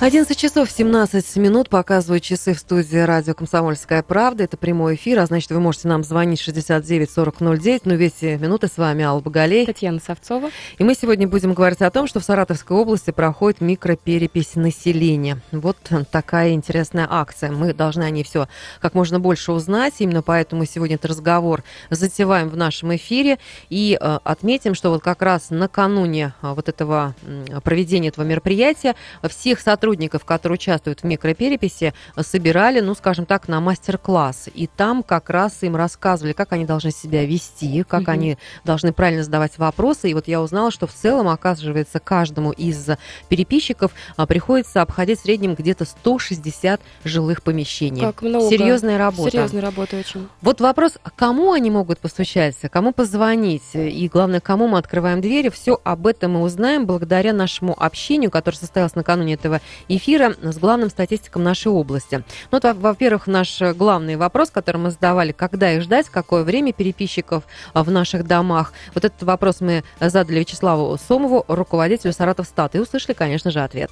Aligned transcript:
11 0.00 0.34
часов 0.34 0.70
17 0.70 1.36
минут 1.36 1.68
показывают 1.68 2.24
часы 2.24 2.54
в 2.54 2.58
студии 2.58 2.96
радио 2.96 3.34
«Комсомольская 3.34 4.02
правда». 4.02 4.44
Это 4.44 4.56
прямой 4.56 4.94
эфир, 4.94 5.18
а 5.18 5.26
значит, 5.26 5.50
вы 5.50 5.60
можете 5.60 5.88
нам 5.88 6.04
звонить 6.04 6.40
69 6.40 7.10
40 7.10 7.40
09. 7.60 7.82
Ну, 7.84 7.94
весь 7.96 8.22
минуты 8.22 8.68
с 8.68 8.78
вами 8.78 9.04
Алла 9.04 9.20
Багалей. 9.20 9.66
Татьяна 9.66 10.00
Савцова. 10.00 10.48
И 10.78 10.84
мы 10.84 10.94
сегодня 10.94 11.28
будем 11.28 11.52
говорить 11.52 11.82
о 11.82 11.90
том, 11.90 12.06
что 12.06 12.18
в 12.18 12.24
Саратовской 12.24 12.74
области 12.78 13.10
проходит 13.10 13.60
микроперепись 13.60 14.54
населения. 14.54 15.42
Вот 15.52 15.76
такая 16.10 16.52
интересная 16.52 17.06
акция. 17.10 17.52
Мы 17.52 17.74
должны 17.74 18.04
о 18.04 18.08
ней 18.08 18.24
все 18.24 18.48
как 18.80 18.94
можно 18.94 19.20
больше 19.20 19.52
узнать. 19.52 19.96
Именно 19.98 20.22
поэтому 20.22 20.64
сегодня 20.64 20.94
этот 20.94 21.10
разговор 21.10 21.62
затеваем 21.90 22.48
в 22.48 22.56
нашем 22.56 22.96
эфире. 22.96 23.38
И 23.68 23.98
э, 24.00 24.18
отметим, 24.24 24.74
что 24.74 24.88
вот 24.88 25.02
как 25.02 25.20
раз 25.20 25.50
накануне 25.50 26.32
э, 26.40 26.54
вот 26.54 26.70
этого 26.70 27.14
проведения 27.62 28.08
этого 28.08 28.24
мероприятия 28.24 28.94
всех 29.28 29.60
сотрудников 29.60 29.89
сотрудников, 29.90 30.24
которые 30.24 30.54
участвуют 30.54 31.00
в 31.00 31.04
микропереписи, 31.04 31.94
собирали, 32.20 32.78
ну, 32.78 32.94
скажем 32.94 33.26
так, 33.26 33.48
на 33.48 33.60
мастер-класс. 33.60 34.48
И 34.54 34.68
там 34.68 35.02
как 35.02 35.30
раз 35.30 35.62
им 35.62 35.74
рассказывали, 35.74 36.32
как 36.32 36.52
они 36.52 36.64
должны 36.64 36.92
себя 36.92 37.26
вести, 37.26 37.82
как 37.82 38.02
mm 38.02 38.10
они 38.10 38.38
должны 38.64 38.92
правильно 38.92 39.22
задавать 39.22 39.56
вопросы. 39.58 40.10
И 40.10 40.14
вот 40.14 40.26
я 40.26 40.42
узнала, 40.42 40.70
что 40.70 40.86
в 40.86 40.92
целом, 40.92 41.28
оказывается, 41.28 42.00
каждому 42.00 42.50
из 42.50 42.88
переписчиков 43.28 43.92
а, 44.16 44.26
приходится 44.26 44.82
обходить 44.82 45.20
в 45.20 45.22
среднем 45.22 45.54
где-то 45.54 45.84
160 45.84 46.80
жилых 47.04 47.42
помещений. 47.42 48.00
Как 48.00 48.22
много. 48.22 48.48
Серьезная 48.48 48.98
работа. 48.98 49.30
Серьезная 49.30 49.62
работа 49.62 49.96
очень. 49.96 50.28
Вот 50.42 50.60
вопрос, 50.60 50.98
кому 51.16 51.52
они 51.52 51.70
могут 51.70 51.98
постучаться, 51.98 52.68
кому 52.68 52.92
позвонить, 52.92 53.74
и 53.74 54.08
главное, 54.12 54.40
кому 54.40 54.66
мы 54.66 54.78
открываем 54.78 55.20
двери, 55.20 55.50
все 55.50 55.80
об 55.84 56.06
этом 56.06 56.32
мы 56.32 56.42
узнаем 56.42 56.86
благодаря 56.86 57.32
нашему 57.32 57.80
общению, 57.80 58.30
которое 58.30 58.56
состоялось 58.56 58.96
накануне 58.96 59.34
этого 59.40 59.60
эфира 59.88 60.34
с 60.42 60.58
главным 60.58 60.90
статистиком 60.90 61.42
нашей 61.42 61.68
области. 61.68 62.24
Ну, 62.50 62.60
вот, 62.62 62.76
во-первых, 62.76 63.26
наш 63.26 63.60
главный 63.74 64.16
вопрос, 64.16 64.50
который 64.50 64.78
мы 64.78 64.90
задавали, 64.90 65.32
когда 65.32 65.72
их 65.72 65.82
ждать, 65.82 66.08
какое 66.08 66.44
время 66.44 66.72
переписчиков 66.72 67.44
в 67.74 67.90
наших 67.90 68.26
домах. 68.26 68.72
Вот 68.94 69.04
этот 69.04 69.22
вопрос 69.22 69.60
мы 69.60 69.84
задали 70.00 70.40
Вячеславу 70.40 70.98
Сомову, 70.98 71.44
руководителю 71.48 72.12
Саратов 72.12 72.46
Стат, 72.46 72.74
и 72.74 72.78
услышали, 72.78 73.14
конечно 73.14 73.50
же, 73.50 73.60
ответ. 73.60 73.90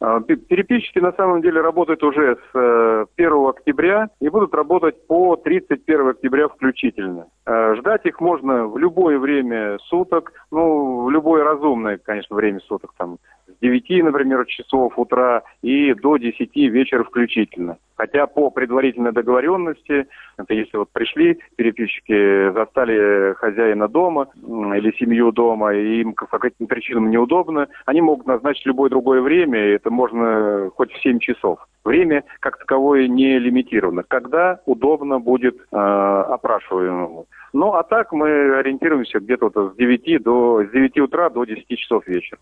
А, 0.00 0.20
переписчики 0.20 0.98
на 0.98 1.12
самом 1.12 1.42
деле 1.42 1.60
работают 1.60 2.02
уже 2.02 2.38
с 2.52 3.06
1 3.16 3.32
э, 3.32 3.48
октября 3.48 4.08
и 4.20 4.30
будут 4.30 4.54
работать 4.54 5.06
по 5.06 5.36
31 5.36 6.08
октября 6.08 6.48
включительно. 6.48 7.26
Э, 7.44 7.74
ждать 7.76 8.06
их 8.06 8.18
можно 8.18 8.66
в 8.66 8.78
любое 8.78 9.18
время 9.18 9.78
суток, 9.88 10.32
ну, 10.50 11.04
в 11.04 11.10
любое 11.10 11.44
разумное, 11.44 11.98
конечно, 11.98 12.34
время 12.34 12.60
суток, 12.60 12.94
там, 12.96 13.18
с 13.46 13.60
9, 13.60 14.04
например, 14.04 14.46
часов 14.46 14.98
утра 14.98 15.42
и 15.60 15.92
до 15.92 16.16
10 16.16 16.56
вечера 16.70 17.04
включительно. 17.04 17.76
Хотя 17.96 18.26
по 18.26 18.50
предварительной 18.50 19.12
договоренности, 19.12 20.06
это 20.38 20.54
если 20.54 20.78
вот 20.78 20.88
пришли 20.90 21.38
переписчики, 21.56 22.50
застали 22.52 23.34
хозяина 23.34 23.88
дома 23.88 24.28
или 24.42 24.96
семью 24.98 25.32
дома, 25.32 25.74
и 25.74 26.00
им 26.00 26.14
по 26.14 26.38
каким 26.38 26.66
причинам 26.66 27.10
неудобно, 27.10 27.68
они 27.84 28.00
могут 28.00 28.26
назначить 28.26 28.64
любое 28.64 28.88
другое 28.88 29.20
время, 29.20 29.58
и 29.58 29.72
это 29.72 29.89
можно 29.90 30.70
хоть 30.76 30.92
в 30.92 31.02
7 31.02 31.18
часов. 31.18 31.58
Время 31.84 32.24
как 32.40 32.58
таковое 32.58 33.08
не 33.08 33.38
лимитировано. 33.38 34.02
Когда 34.02 34.60
удобно 34.66 35.18
будет 35.18 35.56
э, 35.56 35.76
опрашиваемому. 35.76 37.26
Ну, 37.52 37.72
а 37.72 37.82
так 37.82 38.12
мы 38.12 38.28
ориентируемся 38.56 39.18
где-то 39.18 39.50
вот 39.54 39.72
с 39.72 39.76
9 39.76 40.22
до 40.22 40.62
с 40.64 40.70
9 40.70 40.98
утра 41.00 41.30
до 41.30 41.44
10 41.44 41.66
часов 41.78 42.06
вечера. 42.06 42.38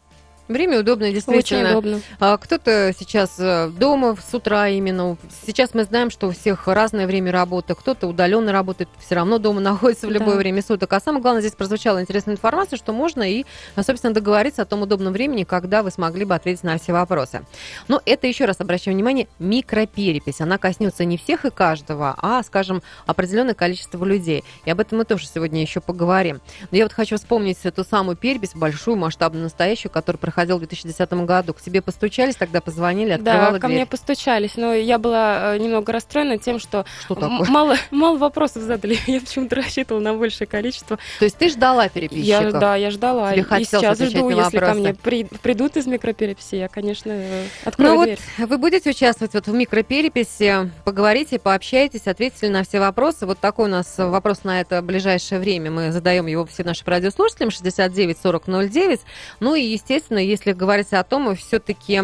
Время 0.49 0.81
удобное, 0.81 1.13
действительно. 1.13 1.61
Очень 1.61 1.71
удобно. 1.71 2.01
А, 2.19 2.39
кто-то 2.39 2.95
сейчас 2.99 3.35
э, 3.39 3.69
дома 3.69 4.17
с 4.17 4.33
утра 4.35 4.69
именно. 4.69 5.19
Сейчас 5.47 5.75
мы 5.75 5.85
знаем, 5.85 6.11
что 6.11 6.29
у 6.29 6.31
всех 6.31 6.67
разное 6.67 7.07
время 7.07 7.31
работы. 7.33 7.75
Кто-то 7.75 8.07
удаленно 8.07 8.51
работает, 8.51 8.89
все 8.99 9.15
равно 9.17 9.39
дома 9.39 9.61
находится 9.61 10.07
в 10.07 10.11
любое 10.11 10.33
да. 10.33 10.39
время 10.39 10.63
суток. 10.63 10.91
А 10.95 11.01
самое 11.01 11.21
главное, 11.21 11.43
здесь 11.43 11.53
прозвучала 11.53 12.01
интересная 12.01 12.35
информация, 12.35 12.79
что 12.79 12.93
можно 12.95 13.31
и, 13.31 13.45
собственно, 13.77 14.15
договориться 14.15 14.63
о 14.63 14.65
том 14.65 14.83
удобном 14.83 15.13
времени, 15.13 15.45
когда 15.45 15.83
вы 15.83 15.91
смогли 15.91 16.25
бы 16.25 16.35
ответить 16.35 16.65
на 16.65 16.79
все 16.79 16.95
вопросы. 16.95 17.45
Но 17.87 18.01
это, 18.07 18.27
еще 18.27 18.47
раз 18.47 18.59
обращаю 18.61 18.97
внимание, 18.97 19.29
микроперепись. 19.39 20.41
Она 20.41 20.57
коснется 20.57 21.05
не 21.05 21.19
всех 21.19 21.45
и 21.45 21.51
каждого, 21.51 22.15
а, 22.17 22.43
скажем, 22.43 22.83
определенное 23.05 23.55
количество 23.55 24.03
людей. 24.03 24.45
И 24.65 24.71
об 24.71 24.81
этом 24.81 24.99
мы 24.99 25.05
тоже 25.05 25.27
сегодня 25.27 25.61
еще 25.61 25.83
поговорим. 25.83 26.41
Но 26.71 26.79
я 26.79 26.85
вот 26.85 26.95
хочу 26.95 27.19
вспомнить 27.19 27.59
эту 27.65 27.85
самую 27.85 28.17
перепись, 28.17 28.53
большую, 28.55 28.97
масштабную, 28.97 29.45
настоящую, 29.45 29.93
которая 29.93 30.19
проходила 30.19 30.38
проходил 30.39 30.59
в 30.59 30.61
2010 30.61 31.13
году. 31.25 31.53
К 31.53 31.61
тебе 31.61 31.83
постучались, 31.83 32.37
тогда 32.37 32.61
позвонили, 32.61 33.11
открывала 33.11 33.53
Да, 33.55 33.59
ко 33.59 33.67
дверь. 33.67 33.79
мне 33.79 33.87
постучались, 33.87 34.53
но 34.57 34.73
я 34.73 34.99
была 34.99 35.57
э, 35.57 35.59
немного 35.59 35.93
расстроена 35.93 36.39
тем, 36.39 36.61
что, 36.61 36.87
что 37.05 37.17
такое? 37.17 37.45
мало, 37.49 37.77
мало 37.91 38.19
вопросов 38.19 38.63
задали. 38.63 38.97
Я 39.09 39.21
почему-то 39.21 39.57
рассчитывала 39.57 40.01
на 40.01 40.15
большее 40.15 40.47
количество. 40.47 40.97
То 41.19 41.25
есть 41.25 41.37
ты 41.37 41.49
ждала 41.49 41.89
переписчиков? 41.89 42.53
Я, 42.53 42.53
да, 42.53 42.77
я 42.77 42.91
ждала. 42.93 43.33
Тебе 43.33 43.43
и 43.43 43.65
сейчас 43.65 43.99
жду, 43.99 44.31
если 44.31 44.59
ко 44.59 44.75
мне 44.75 44.95
при, 44.95 45.25
придут 45.25 45.77
из 45.77 45.87
микропереписи, 45.87 46.55
я, 46.55 46.69
конечно, 46.69 47.11
э, 47.11 47.47
открою 47.65 47.95
ну 47.95 48.05
дверь. 48.05 48.19
Вот 48.39 48.49
вы 48.49 48.59
будете 48.59 48.91
участвовать 48.91 49.35
вот 49.35 49.47
в 49.49 49.53
микропереписи, 49.53 50.71
поговорите, 50.85 51.41
пообщайтесь, 51.41 52.07
ответите 52.07 52.49
на 52.49 52.63
все 52.63 52.79
вопросы. 52.79 53.27
Вот 53.27 53.41
такой 53.41 53.67
у 53.67 53.71
нас 53.71 53.95
вопрос 53.99 54.45
на 54.45 54.61
это 54.61 54.83
ближайшее 54.83 55.41
время. 55.41 55.73
Мы 55.73 55.91
задаем 55.91 56.27
его 56.27 56.47
всем 56.47 56.67
нашим 56.67 56.87
радиослушателям 56.87 57.51
69 57.51 58.19
40 58.23 58.45
09. 58.47 59.01
Ну 59.41 59.55
и, 59.57 59.63
естественно, 59.63 60.28
если 60.29 60.53
говорить 60.53 60.93
о 60.93 61.03
том, 61.03 61.35
все-таки 61.35 62.03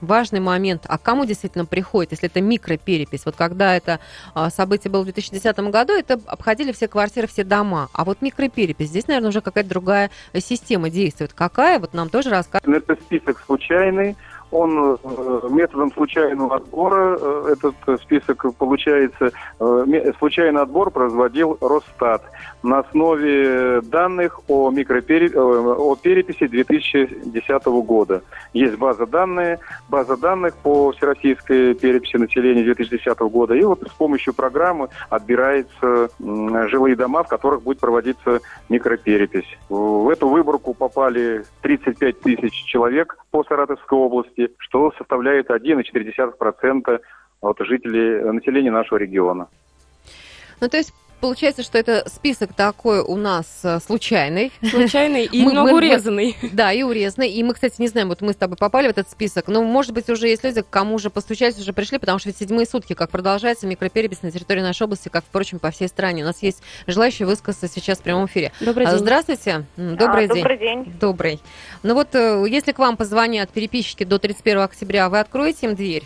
важный 0.00 0.40
момент, 0.40 0.84
а 0.88 0.98
кому 0.98 1.24
действительно 1.24 1.66
приходит, 1.66 2.12
если 2.12 2.28
это 2.28 2.40
микроперепись. 2.40 3.24
Вот 3.26 3.36
когда 3.36 3.76
это 3.76 4.00
а, 4.34 4.50
событие 4.50 4.90
было 4.90 5.02
в 5.02 5.04
2010 5.04 5.58
году, 5.70 5.92
это 5.92 6.20
обходили 6.26 6.72
все 6.72 6.88
квартиры, 6.88 7.26
все 7.26 7.44
дома. 7.44 7.88
А 7.92 8.04
вот 8.04 8.22
микроперепись, 8.22 8.88
здесь, 8.88 9.08
наверное, 9.08 9.30
уже 9.30 9.40
какая-то 9.40 9.68
другая 9.68 10.10
система 10.38 10.90
действует. 10.90 11.32
Какая? 11.32 11.78
Вот 11.78 11.94
нам 11.94 12.08
тоже 12.08 12.30
рассказывают. 12.30 12.84
Это 12.88 13.00
список 13.02 13.42
случайный, 13.44 14.16
он 14.54 14.98
э, 15.02 15.48
методом 15.50 15.92
случайного 15.92 16.56
отбора, 16.56 17.18
э, 17.20 17.54
этот 17.54 18.00
список 18.02 18.46
получается, 18.56 19.32
э, 19.58 20.12
случайный 20.18 20.62
отбор 20.62 20.90
производил 20.90 21.58
Росстат 21.60 22.22
на 22.64 22.78
основе 22.78 23.82
данных 23.82 24.40
о, 24.48 24.70
микропере... 24.70 25.30
о 25.38 25.94
переписи 25.96 26.46
2010 26.46 27.64
года. 27.66 28.22
Есть 28.54 28.76
база 28.76 29.06
данных, 29.06 29.60
база 29.88 30.16
данных 30.16 30.56
по 30.56 30.90
всероссийской 30.92 31.74
переписи 31.74 32.16
населения 32.16 32.64
2010 32.64 33.18
года, 33.18 33.54
и 33.54 33.62
вот 33.62 33.82
с 33.86 33.92
помощью 33.92 34.32
программы 34.32 34.88
отбираются 35.10 36.08
жилые 36.18 36.96
дома, 36.96 37.22
в 37.22 37.28
которых 37.28 37.62
будет 37.62 37.80
проводиться 37.80 38.40
микроперепись. 38.70 39.58
В 39.68 40.08
эту 40.08 40.28
выборку 40.28 40.72
попали 40.72 41.44
35 41.60 42.20
тысяч 42.20 42.64
человек 42.64 43.18
по 43.30 43.44
Саратовской 43.44 43.98
области, 43.98 44.48
что 44.56 44.90
составляет 44.96 45.50
1,4% 45.50 47.00
от 47.42 47.58
жителей 47.60 48.32
населения 48.32 48.70
нашего 48.70 48.98
региона. 48.98 49.48
Ну, 50.60 50.68
то 50.68 50.78
есть 50.78 50.94
получается, 51.20 51.62
что 51.62 51.78
это 51.78 52.04
список 52.08 52.52
такой 52.54 53.00
у 53.00 53.16
нас 53.16 53.46
э, 53.62 53.78
случайный. 53.84 54.52
Случайный 54.62 55.24
и 55.24 55.42
мы, 55.42 55.52
много 55.52 55.72
мы, 55.72 55.76
урезанный. 55.76 56.36
Да, 56.52 56.72
и 56.72 56.82
урезанный. 56.82 57.30
И 57.30 57.42
мы, 57.42 57.54
кстати, 57.54 57.74
не 57.78 57.88
знаем, 57.88 58.08
вот 58.08 58.20
мы 58.20 58.32
с 58.32 58.36
тобой 58.36 58.56
попали 58.56 58.86
в 58.86 58.90
этот 58.90 59.10
список, 59.10 59.48
но, 59.48 59.62
может 59.62 59.92
быть, 59.92 60.08
уже 60.08 60.28
есть 60.28 60.44
люди, 60.44 60.62
к 60.62 60.68
кому 60.68 60.96
уже 60.96 61.10
постучались, 61.10 61.58
уже 61.58 61.72
пришли, 61.72 61.98
потому 61.98 62.18
что 62.18 62.28
ведь 62.28 62.38
седьмые 62.38 62.66
сутки, 62.66 62.94
как 62.94 63.10
продолжается 63.10 63.66
микроперепись 63.66 64.22
на 64.22 64.30
территории 64.30 64.60
нашей 64.60 64.84
области, 64.84 65.08
как, 65.08 65.24
впрочем, 65.24 65.58
по 65.58 65.70
всей 65.70 65.88
стране. 65.88 66.22
У 66.22 66.26
нас 66.26 66.42
есть 66.42 66.62
желающие 66.86 67.26
высказаться 67.26 67.68
сейчас 67.68 67.98
в 67.98 68.02
прямом 68.02 68.26
эфире. 68.26 68.52
Добрый 68.60 68.86
день. 68.86 68.98
Здравствуйте. 68.98 69.64
Добрый 69.76 70.24
а, 70.24 70.28
день. 70.28 70.42
Добрый 70.42 70.58
день. 70.58 70.94
Добрый. 71.00 71.40
Ну 71.82 71.94
вот, 71.94 72.14
э, 72.14 72.44
если 72.48 72.72
к 72.72 72.78
вам 72.78 72.96
позвонят 72.96 73.50
переписчики 73.50 74.04
до 74.04 74.18
31 74.18 74.60
октября, 74.60 75.08
вы 75.08 75.20
откроете 75.20 75.66
им 75.66 75.74
дверь? 75.74 76.04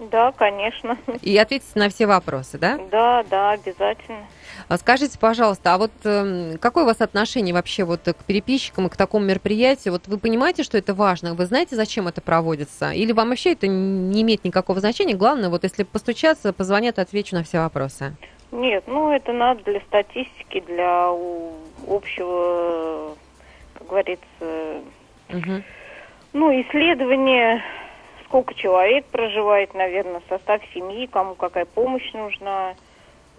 Да, 0.00 0.32
конечно. 0.32 0.96
И 1.22 1.36
ответите 1.36 1.78
на 1.78 1.90
все 1.90 2.06
вопросы, 2.06 2.58
да? 2.58 2.78
Да, 2.90 3.22
да, 3.28 3.50
обязательно. 3.52 4.26
А 4.68 4.78
скажите, 4.78 5.18
пожалуйста, 5.18 5.74
а 5.74 5.78
вот 5.78 5.92
э, 6.04 6.56
какое 6.58 6.84
у 6.84 6.86
вас 6.86 7.02
отношение 7.02 7.52
вообще 7.52 7.84
вот 7.84 8.00
к 8.02 8.24
переписчикам 8.24 8.86
и 8.86 8.90
к 8.90 8.96
такому 8.96 9.26
мероприятию? 9.26 9.92
Вот 9.92 10.08
вы 10.08 10.16
понимаете, 10.18 10.62
что 10.62 10.78
это 10.78 10.94
важно? 10.94 11.34
Вы 11.34 11.44
знаете, 11.44 11.76
зачем 11.76 12.08
это 12.08 12.22
проводится? 12.22 12.92
Или 12.92 13.12
вам 13.12 13.28
вообще 13.28 13.52
это 13.52 13.66
не 13.66 14.22
имеет 14.22 14.44
никакого 14.44 14.80
значения? 14.80 15.14
Главное, 15.14 15.50
вот 15.50 15.64
если 15.64 15.82
постучаться, 15.82 16.52
позвонят, 16.54 16.98
отвечу 16.98 17.36
на 17.36 17.42
все 17.42 17.58
вопросы. 17.58 18.16
Нет, 18.52 18.84
ну 18.86 19.12
это 19.12 19.32
надо 19.32 19.62
для 19.64 19.80
статистики, 19.80 20.60
для 20.66 21.08
общего, 21.86 23.14
как 23.74 23.86
говорится, 23.86 24.82
угу. 25.28 25.62
ну, 26.32 26.60
исследования 26.62 27.62
сколько 28.30 28.54
человек 28.54 29.06
проживает, 29.06 29.74
наверное, 29.74 30.22
состав 30.28 30.62
семьи, 30.72 31.06
кому 31.06 31.34
какая 31.34 31.64
помощь 31.64 32.12
нужна. 32.12 32.74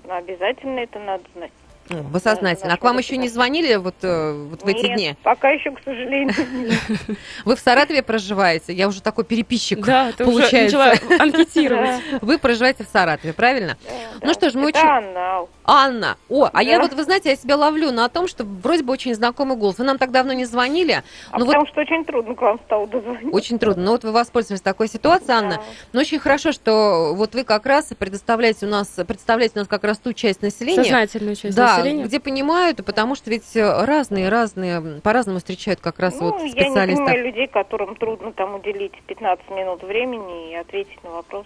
Но 0.03 0.15
обязательно 0.15 0.79
это 0.79 0.99
надо 0.99 1.23
знать. 1.33 1.51
Вы 1.87 2.19
сознательно. 2.19 2.73
А 2.73 2.77
к 2.77 2.83
вам 2.83 2.97
еще 2.97 3.17
не 3.17 3.27
звонили 3.27 3.75
вот, 3.75 3.95
э, 4.01 4.31
вот 4.49 4.63
в 4.63 4.67
эти 4.67 4.85
Нет, 4.85 4.95
дни? 4.95 5.15
пока 5.23 5.49
еще, 5.49 5.71
к 5.71 5.81
сожалению. 5.83 6.33
Вы 7.45 7.55
в 7.55 7.59
Саратове 7.59 8.01
проживаете? 8.01 8.71
Я 8.73 8.87
уже 8.87 9.01
такой 9.01 9.25
переписчик. 9.25 9.79
Да, 9.85 10.11
ты 10.13 10.25
уже 10.25 10.39
получается. 10.39 10.77
начала 10.77 11.19
анкетировать. 11.21 12.01
Вы 12.21 12.37
проживаете 12.37 12.85
в 12.85 12.87
Саратове, 12.87 13.33
правильно? 13.33 13.77
Ну 14.21 14.33
что 14.33 14.49
ж, 14.49 14.53
мы 14.53 14.69
Это 14.69 14.79
очень- 14.79 14.87
Анна. 14.89 15.47
Анна. 15.73 16.17
О, 16.29 16.49
а 16.51 16.61
я 16.63 16.77
Да. 16.77 16.83
вот, 16.83 16.93
вы 16.93 17.03
знаете, 17.03 17.29
я 17.29 17.35
себя 17.37 17.55
ловлю 17.55 17.91
на 17.91 18.09
том, 18.09 18.27
что 18.27 18.43
вроде 18.43 18.83
бы 18.83 18.91
очень 18.91 19.15
знакомый 19.15 19.55
голос. 19.55 19.77
Вы 19.77 19.85
нам 19.85 19.97
так 19.97 20.11
давно 20.11 20.33
не 20.33 20.43
звонили. 20.43 21.01
А 21.31 21.39
Ну 21.39 21.45
вот 21.45 21.53
потому 21.53 21.65
что 21.67 21.79
очень 21.81 22.03
трудно 22.03 22.35
к 22.35 22.41
вам 22.41 22.59
стало 22.65 22.87
дозвониться. 22.87 23.29
очень 23.29 23.57
трудно. 23.57 23.83
Но 23.83 23.91
вот 23.91 24.03
вы 24.03 24.11
воспользовались 24.11 24.61
такой 24.61 24.89
ситуацией, 24.89 25.31
Анна. 25.37 25.55
Да. 25.55 25.61
Но 25.93 26.01
очень 26.01 26.19
хорошо, 26.19 26.51
что 26.51 27.13
вот 27.15 27.33
вы 27.35 27.45
как 27.45 27.65
раз 27.65 27.91
предоставляете 27.97 28.65
у 28.65 28.69
нас, 28.69 28.87
представляете 29.07 29.53
у 29.55 29.59
нас 29.59 29.67
как 29.69 29.83
раз 29.85 29.97
ту 29.99 30.11
часть 30.13 30.41
населения, 30.41 30.83
Сознательную 30.83 31.35
часть 31.37 31.55
да, 31.55 31.77
населения. 31.77 32.03
где 32.03 32.19
понимают, 32.19 32.83
потому 32.85 33.15
что 33.15 33.29
ведь 33.29 33.55
разные, 33.55 34.27
разные, 34.27 34.99
по-разному 35.01 35.39
встречают 35.39 35.79
как 35.79 35.99
раз 35.99 36.19
Ну, 36.19 36.31
вот 36.31 36.39
я 36.39 36.43
не 36.45 36.51
специалистов. 36.51 37.05
понимаю 37.05 37.25
людей, 37.25 37.47
которым 37.47 37.95
трудно 37.95 38.33
там 38.33 38.55
уделить 38.55 38.93
15 39.07 39.49
минут 39.51 39.83
времени 39.83 40.51
и 40.51 40.55
ответить 40.55 41.01
на 41.03 41.11
вопрос. 41.11 41.45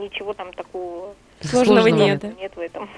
Ничего 0.00 0.32
там 0.32 0.52
такого 0.52 1.14
Сложного 1.42 1.80
Сложного. 1.82 2.06
нет. 2.08 2.20
да. 2.20 2.28
нет 2.32 2.52
в 2.56 2.58
этом. 2.60 2.88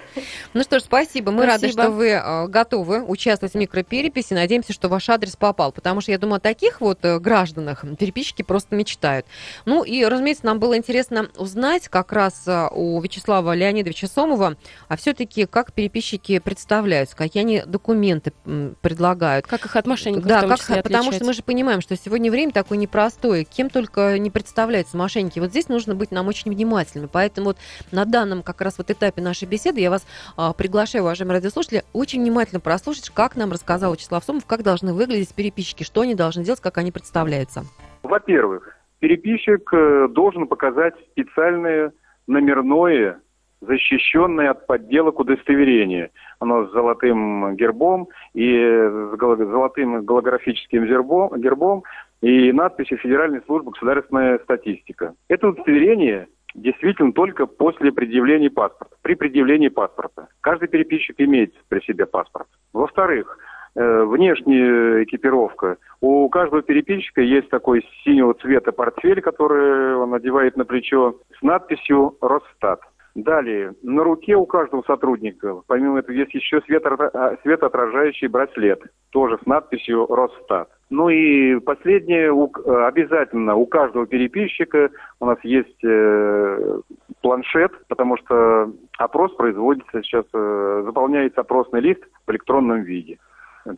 Ну 0.54 0.62
что 0.62 0.78
ж, 0.78 0.82
спасибо. 0.82 1.30
Мы 1.32 1.46
рады, 1.46 1.68
Спасибо. 1.68 1.82
что 1.82 1.90
вы 1.92 2.08
э, 2.08 2.46
готовы 2.48 3.02
участвовать 3.02 3.52
в 3.54 3.56
микропереписи. 3.56 4.32
Надеемся, 4.34 4.72
что 4.72 4.88
ваш 4.88 5.08
адрес 5.08 5.36
попал, 5.36 5.72
потому 5.72 6.00
что 6.00 6.12
я 6.12 6.18
думаю, 6.18 6.36
о 6.36 6.40
таких 6.40 6.80
вот 6.80 6.98
э, 7.04 7.18
гражданах 7.18 7.84
переписчики 7.98 8.42
просто 8.42 8.74
мечтают. 8.76 9.26
Ну 9.64 9.84
и, 9.84 10.04
разумеется, 10.04 10.46
нам 10.46 10.58
было 10.58 10.76
интересно 10.76 11.28
узнать 11.36 11.88
как 11.88 12.12
раз 12.12 12.42
э, 12.46 12.68
у 12.72 13.00
Вячеслава 13.00 13.54
Леонидовича 13.54 14.06
Сомова, 14.08 14.56
а 14.88 14.96
все-таки 14.96 15.46
как 15.46 15.72
переписчики 15.72 16.38
представляются, 16.38 17.16
какие 17.16 17.42
они 17.42 17.62
документы 17.66 18.32
предлагают. 18.80 19.46
Как 19.46 19.64
их 19.66 19.76
от 19.76 19.86
мошенников 19.86 20.26
Да, 20.26 20.38
в 20.38 20.40
том 20.42 20.50
как, 20.50 20.60
числе 20.60 20.82
потому 20.82 21.02
что 21.04 21.08
отличать? 21.10 21.26
мы 21.26 21.32
же 21.34 21.42
понимаем, 21.42 21.80
что 21.80 21.96
сегодня 21.96 22.30
время 22.30 22.52
такое 22.52 22.78
непростое, 22.78 23.44
кем 23.44 23.70
только 23.70 24.18
не 24.18 24.30
представляются 24.30 24.96
мошенники. 24.96 25.38
Вот 25.40 25.50
здесь 25.50 25.68
нужно 25.68 25.94
быть 25.94 26.10
нам 26.10 26.28
очень 26.28 26.50
внимательными. 26.50 27.08
Поэтому 27.12 27.48
вот 27.48 27.56
на 27.90 28.04
данном 28.04 28.29
как 28.42 28.60
раз 28.60 28.78
вот 28.78 28.90
этапе 28.90 29.20
нашей 29.22 29.46
беседы 29.46 29.80
я 29.80 29.90
вас 29.90 30.06
а, 30.36 30.52
приглашаю, 30.52 31.04
уважаемые 31.04 31.38
радиослушатели, 31.38 31.82
очень 31.92 32.20
внимательно 32.20 32.60
прослушать, 32.60 33.10
как 33.10 33.36
нам 33.36 33.52
рассказал 33.52 33.92
Вячеслав 33.92 34.24
Сомов, 34.24 34.46
как 34.46 34.62
должны 34.62 34.94
выглядеть 34.94 35.34
переписчики, 35.34 35.82
что 35.82 36.02
они 36.02 36.14
должны 36.14 36.44
делать, 36.44 36.60
как 36.60 36.78
они 36.78 36.92
представляются. 36.92 37.64
Во-первых, 38.02 38.76
переписчик 39.00 39.72
э, 39.72 40.08
должен 40.08 40.46
показать 40.46 40.94
специальное 41.12 41.92
номерное, 42.26 43.20
защищенное 43.60 44.50
от 44.50 44.66
подделок 44.66 45.20
удостоверение. 45.20 46.10
Оно 46.38 46.66
с 46.66 46.72
золотым 46.72 47.56
гербом 47.56 48.08
и 48.32 48.56
с 48.56 49.16
золотым 49.18 50.04
голографическим 50.04 50.86
гербом, 50.86 51.38
гербом 51.40 51.82
и 52.22 52.52
надписью 52.52 52.98
Федеральной 52.98 53.42
службы 53.46 53.72
государственная 53.72 54.38
статистика. 54.40 55.14
Это 55.28 55.48
удостоверение 55.48 56.28
действительно 56.54 57.12
только 57.12 57.46
после 57.46 57.92
предъявления 57.92 58.50
паспорта, 58.50 58.96
при 59.02 59.14
предъявлении 59.14 59.68
паспорта. 59.68 60.28
Каждый 60.40 60.68
переписчик 60.68 61.16
имеет 61.20 61.54
при 61.68 61.80
себе 61.80 62.06
паспорт. 62.06 62.46
Во-вторых, 62.72 63.38
э, 63.74 64.04
внешняя 64.04 65.04
экипировка. 65.04 65.76
У 66.00 66.28
каждого 66.28 66.62
переписчика 66.62 67.20
есть 67.20 67.50
такой 67.50 67.86
синего 68.04 68.34
цвета 68.34 68.72
портфель, 68.72 69.20
который 69.20 69.96
он 69.96 70.10
надевает 70.10 70.56
на 70.56 70.64
плечо 70.64 71.16
с 71.38 71.42
надписью 71.42 72.16
«Росстат». 72.20 72.80
Далее, 73.16 73.74
на 73.82 74.04
руке 74.04 74.36
у 74.36 74.46
каждого 74.46 74.82
сотрудника, 74.82 75.62
помимо 75.66 75.98
этого, 75.98 76.14
есть 76.14 76.32
еще 76.32 76.58
а, 76.58 77.36
светоотражающий 77.42 78.28
браслет, 78.28 78.80
тоже 79.10 79.36
с 79.42 79.46
надписью 79.46 80.06
«Росстат». 80.06 80.68
Ну 80.90 81.08
и 81.08 81.58
последнее, 81.60 82.28
э, 82.32 82.86
обязательно 82.86 83.56
у 83.56 83.66
каждого 83.66 84.06
переписчика 84.06 84.90
у 85.18 85.26
нас 85.26 85.38
есть 85.42 85.84
э, 85.84 86.80
планшет, 87.20 87.72
потому 87.88 88.16
что 88.16 88.72
опрос 88.98 89.34
производится 89.34 90.02
сейчас, 90.02 90.24
э, 90.32 90.82
заполняется 90.84 91.40
опросный 91.40 91.80
лист 91.80 92.02
в 92.26 92.30
электронном 92.30 92.82
виде. 92.82 93.18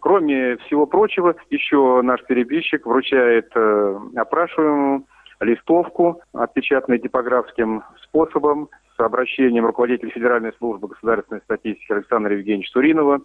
Кроме 0.01 0.57
всего 0.59 0.87
прочего, 0.87 1.35
еще 1.51 2.01
наш 2.03 2.23
переписчик 2.25 2.87
вручает 2.87 3.51
опрашиваемому 4.15 5.07
листовку, 5.41 6.21
отпечатанную 6.33 7.01
типографским 7.01 7.83
способом, 8.03 8.69
с 8.97 9.01
обращением 9.01 9.67
руководителя 9.67 10.11
Федеральной 10.11 10.53
службы 10.59 10.89
государственной 10.89 11.41
статистики 11.43 11.93
Александра 11.93 12.35
Евгеньевича 12.37 12.73
Туринова. 12.73 13.21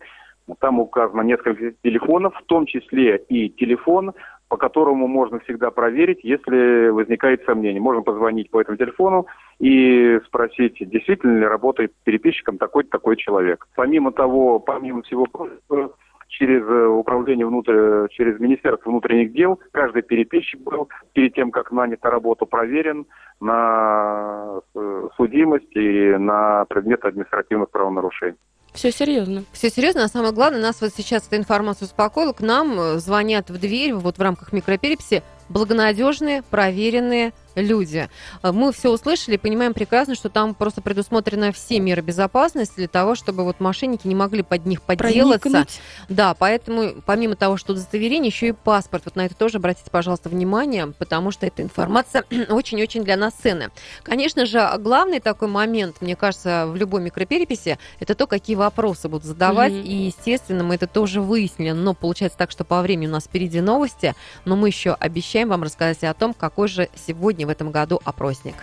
Там 0.59 0.80
указано 0.80 1.21
несколько 1.21 1.74
телефонов, 1.83 2.33
в 2.36 2.45
том 2.45 2.65
числе 2.65 3.18
и 3.27 3.50
телефон, 3.50 4.13
по 4.48 4.56
которому 4.56 5.07
можно 5.07 5.39
всегда 5.39 5.71
проверить, 5.71 6.24
если 6.24 6.88
возникает 6.88 7.44
сомнение. 7.44 7.81
Можно 7.81 8.01
позвонить 8.01 8.50
по 8.50 8.62
этому 8.62 8.77
телефону 8.77 9.27
и 9.59 10.19
спросить, 10.25 10.77
действительно 10.80 11.39
ли 11.39 11.45
работает 11.45 11.92
переписчиком 12.06 12.57
такой-то 12.57 12.89
такой 12.92 13.18
человек. 13.18 13.68
Помимо 13.75 14.13
того, 14.13 14.59
помимо 14.59 15.01
всего 15.01 15.25
прочего, 15.25 15.92
через 16.27 16.63
э, 16.63 16.88
управление 16.88 17.45
внутрь, 17.45 18.07
через 18.12 18.39
Министерство 18.39 18.89
внутренних 18.89 19.33
дел 19.33 19.59
каждый 19.71 20.01
переписчик 20.01 20.59
был 20.62 20.89
перед 21.13 21.33
тем, 21.33 21.51
как 21.51 21.71
нанят 21.71 22.03
на 22.03 22.09
работу, 22.09 22.45
проверен 22.45 23.06
на 23.39 24.59
э, 24.75 25.07
судимость 25.15 25.75
и 25.75 26.15
на 26.18 26.65
предмет 26.65 27.03
административных 27.06 27.69
правонарушений. 27.69 28.38
Все 28.74 28.91
серьезно. 28.91 29.44
Все 29.53 29.69
серьезно, 29.69 30.03
а 30.03 30.07
самое 30.07 30.33
главное, 30.33 30.62
нас 30.62 30.81
вот 30.81 30.91
сейчас 30.91 31.27
эта 31.27 31.38
информация 31.38 31.88
успокоила, 31.88 32.33
к 32.33 32.41
нам 32.41 32.80
э, 32.80 32.97
звонят 32.97 33.50
в 33.50 33.59
дверь 33.59 33.94
вот 33.94 34.18
в 34.18 34.21
рамках 34.21 34.53
микропереписи 34.53 35.23
благонадежные, 35.50 36.44
проверенные 36.51 37.33
люди. 37.62 38.09
Э, 38.44 38.51
Мы 38.51 38.71
все 38.71 38.89
услышали, 38.89 39.38
понимаем 39.38 39.74
прекрасно, 39.74 40.15
что 40.15 40.30
там 40.30 40.54
просто 40.54 40.81
предусмотрены 40.81 41.51
все 41.51 41.80
меры 41.80 42.01
безопасности 42.01 42.75
для 42.75 42.88
того, 42.88 43.15
чтобы 43.15 43.44
вот 43.44 43.59
мошенники 43.59 44.07
не 44.07 44.15
могли 44.15 44.44
под 44.44 44.65
них 44.65 44.81
подделаться. 44.81 45.39
Проникнуть. 45.39 45.81
Да, 46.09 46.33
поэтому 46.33 47.01
помимо 47.06 47.36
того, 47.36 47.57
что 47.57 47.74
удостоверение, 47.74 48.30
еще 48.30 48.50
и 48.50 48.51
паспорт. 48.51 49.04
Вот 49.06 49.15
на 49.15 49.25
это 49.25 49.36
тоже 49.36 49.57
обратите, 49.57 49.89
пожалуйста, 49.92 50.30
внимание, 50.30 50.88
потому 50.98 51.31
что 51.31 51.45
эта 51.45 51.62
информация 51.62 52.24
очень-очень 52.50 53.04
для 53.04 53.18
нас 53.18 53.33
ценная. 53.33 53.71
Конечно 54.04 54.45
же, 54.45 54.69
главный 54.80 55.19
такой 55.19 55.48
момент, 55.48 56.01
мне 56.01 56.15
кажется, 56.15 56.65
в 56.68 56.75
любой 56.75 57.01
микропереписи, 57.01 57.77
это 58.00 58.15
то, 58.15 58.27
какие 58.27 58.56
вопросы 58.56 59.09
будут 59.09 59.25
задавать. 59.25 59.74
Мгм. 59.74 59.81
И, 59.81 59.94
естественно, 60.06 60.64
мы 60.64 60.76
это 60.76 60.87
тоже 60.87 61.21
выяснили. 61.21 61.71
Но 61.71 61.94
получается 61.94 62.37
так, 62.37 62.52
что 62.52 62.64
по 62.64 62.81
времени 62.81 63.07
у 63.07 63.11
нас 63.11 63.26
впереди 63.26 63.61
новости, 63.61 64.16
но 64.45 64.56
мы 64.56 64.68
еще 64.68 64.94
обещаем 64.94 65.49
вам 65.49 65.64
рассказать 65.64 66.04
о 66.04 66.14
том, 66.14 66.33
какой 66.33 66.68
же 66.68 66.90
сегодня 67.07 67.46
в 67.47 67.49
этом 67.49 67.71
году 67.71 67.99
опросник. 68.04 68.56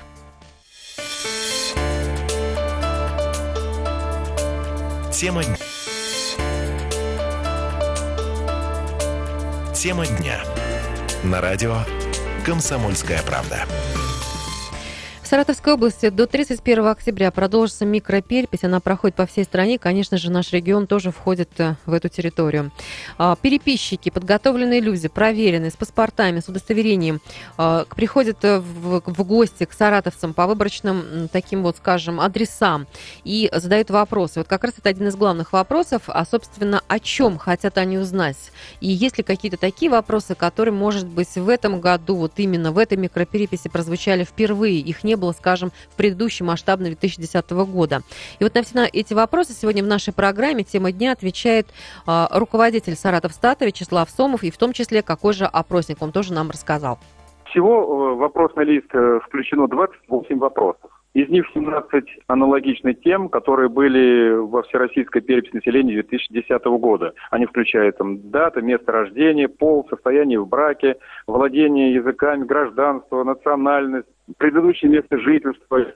Тема 5.10 5.42
дня. 5.42 5.56
Тема 9.74 10.06
дня. 10.06 10.44
На 11.24 11.40
радио 11.40 11.78
«Комсомольская 12.44 13.22
правда». 13.22 13.66
Саратовской 15.34 15.72
области 15.72 16.10
до 16.10 16.28
31 16.28 16.86
октября 16.86 17.32
продолжится 17.32 17.84
микроперепись. 17.84 18.62
Она 18.62 18.78
проходит 18.78 19.16
по 19.16 19.26
всей 19.26 19.42
стране. 19.42 19.80
Конечно 19.80 20.16
же, 20.16 20.30
наш 20.30 20.52
регион 20.52 20.86
тоже 20.86 21.10
входит 21.10 21.48
э, 21.58 21.74
в 21.86 21.92
эту 21.92 22.08
территорию. 22.08 22.70
А, 23.18 23.34
Переписчики, 23.34 24.10
подготовленные 24.10 24.78
люди, 24.78 25.08
проверенные, 25.08 25.72
с 25.72 25.76
паспортами, 25.76 26.38
с 26.38 26.48
удостоверением, 26.48 27.20
а, 27.56 27.84
приходят 27.96 28.44
э, 28.44 28.60
в, 28.60 29.02
в 29.04 29.24
гости 29.24 29.64
к 29.64 29.72
саратовцам 29.72 30.34
по 30.34 30.46
выборочным 30.46 31.28
таким 31.32 31.64
вот, 31.64 31.78
скажем, 31.78 32.20
адресам 32.20 32.86
и 33.24 33.50
задают 33.52 33.90
вопросы. 33.90 34.38
Вот 34.38 34.46
как 34.46 34.62
раз 34.62 34.74
это 34.78 34.88
один 34.88 35.08
из 35.08 35.16
главных 35.16 35.52
вопросов, 35.52 36.02
а, 36.06 36.24
собственно, 36.24 36.80
о 36.86 37.00
чем 37.00 37.38
хотят 37.38 37.76
они 37.78 37.98
узнать. 37.98 38.52
И 38.80 38.86
есть 38.86 39.18
ли 39.18 39.24
какие-то 39.24 39.56
такие 39.56 39.90
вопросы, 39.90 40.36
которые, 40.36 40.72
может 40.72 41.08
быть, 41.08 41.34
в 41.34 41.48
этом 41.48 41.80
году, 41.80 42.14
вот 42.14 42.34
именно 42.36 42.70
в 42.70 42.78
этой 42.78 42.96
микропереписи 42.96 43.66
прозвучали 43.66 44.22
впервые, 44.22 44.78
их 44.78 45.02
не 45.02 45.16
было, 45.16 45.23
скажем, 45.32 45.70
в 45.90 45.96
предыдущем 45.96 46.46
масштабном 46.46 46.88
2010 46.88 47.50
года. 47.50 48.02
И 48.38 48.44
вот 48.44 48.54
на 48.54 48.62
все 48.62 48.84
эти 48.92 49.14
вопросы 49.14 49.52
сегодня 49.52 49.82
в 49.82 49.86
нашей 49.86 50.12
программе 50.12 50.64
«Тема 50.64 50.92
дня» 50.92 51.12
отвечает 51.12 51.66
а, 52.06 52.28
руководитель 52.32 52.96
Саратовстата 52.96 53.64
Вячеслав 53.66 54.10
Сомов, 54.10 54.42
и 54.42 54.50
в 54.50 54.58
том 54.58 54.72
числе, 54.72 55.02
какой 55.02 55.32
же 55.32 55.44
опросник 55.44 56.02
он 56.02 56.12
тоже 56.12 56.32
нам 56.32 56.50
рассказал. 56.50 56.98
Всего 57.46 57.82
э, 57.82 58.14
в 58.14 58.18
вопросный 58.18 58.64
лист 58.64 58.88
э, 58.92 59.20
включено 59.24 59.68
28 59.68 60.38
вопросов. 60.38 60.90
Из 61.14 61.28
них 61.28 61.46
17 61.54 62.04
аналогичны 62.26 62.92
тем, 62.94 63.28
которые 63.28 63.68
были 63.68 64.34
во 64.34 64.62
Всероссийской 64.64 65.22
переписи 65.22 65.54
населения 65.54 65.94
2010 65.94 66.64
года. 66.64 67.14
Они 67.30 67.46
включают 67.46 67.98
там, 67.98 68.30
дата, 68.30 68.60
место 68.60 68.90
рождения, 68.90 69.48
пол, 69.48 69.86
состояние 69.88 70.40
в 70.40 70.48
браке, 70.48 70.96
владение 71.28 71.94
языками, 71.94 72.44
гражданство, 72.44 73.22
национальность, 73.22 74.08
предыдущее 74.38 74.90
место 74.90 75.18
жительства, 75.18 75.86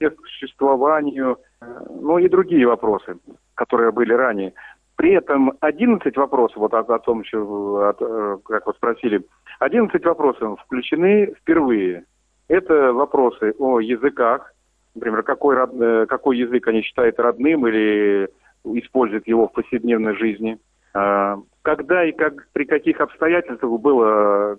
существованию, 0.00 1.38
э, 1.60 1.66
ну 1.90 2.18
и 2.18 2.28
другие 2.28 2.66
вопросы. 2.66 3.16
которые 3.54 3.92
были 3.92 4.12
ранее. 4.12 4.54
При 4.96 5.12
этом 5.12 5.52
11 5.60 6.16
вопросов, 6.16 6.56
вот 6.56 6.74
о, 6.74 6.80
о 6.80 6.98
том, 6.98 7.24
что, 7.24 7.88
от, 7.88 7.96
э, 8.00 8.38
как 8.44 8.66
вы 8.66 8.72
спросили, 8.74 9.24
11 9.60 10.04
вопросов 10.04 10.60
включены 10.62 11.34
впервые. 11.40 12.04
Это 12.48 12.92
вопросы 12.92 13.54
о 13.58 13.80
языках, 13.80 14.52
например, 14.94 15.22
какой, 15.22 15.56
род, 15.56 15.70
э, 15.80 16.06
какой 16.08 16.38
язык 16.38 16.66
они 16.68 16.82
считают 16.82 17.18
родным 17.18 17.66
или 17.66 18.28
используют 18.64 19.26
его 19.26 19.48
в 19.48 19.52
повседневной 19.52 20.16
жизни. 20.16 20.58
А, 20.94 21.38
когда 21.62 22.04
и 22.04 22.12
как, 22.12 22.48
при 22.52 22.64
каких 22.64 23.00
обстоятельствах 23.00 23.80
было, 23.80 24.58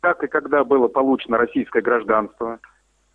как 0.00 0.22
и 0.24 0.26
когда 0.26 0.64
было 0.64 0.88
получено 0.88 1.38
российское 1.38 1.82
гражданство, 1.82 2.58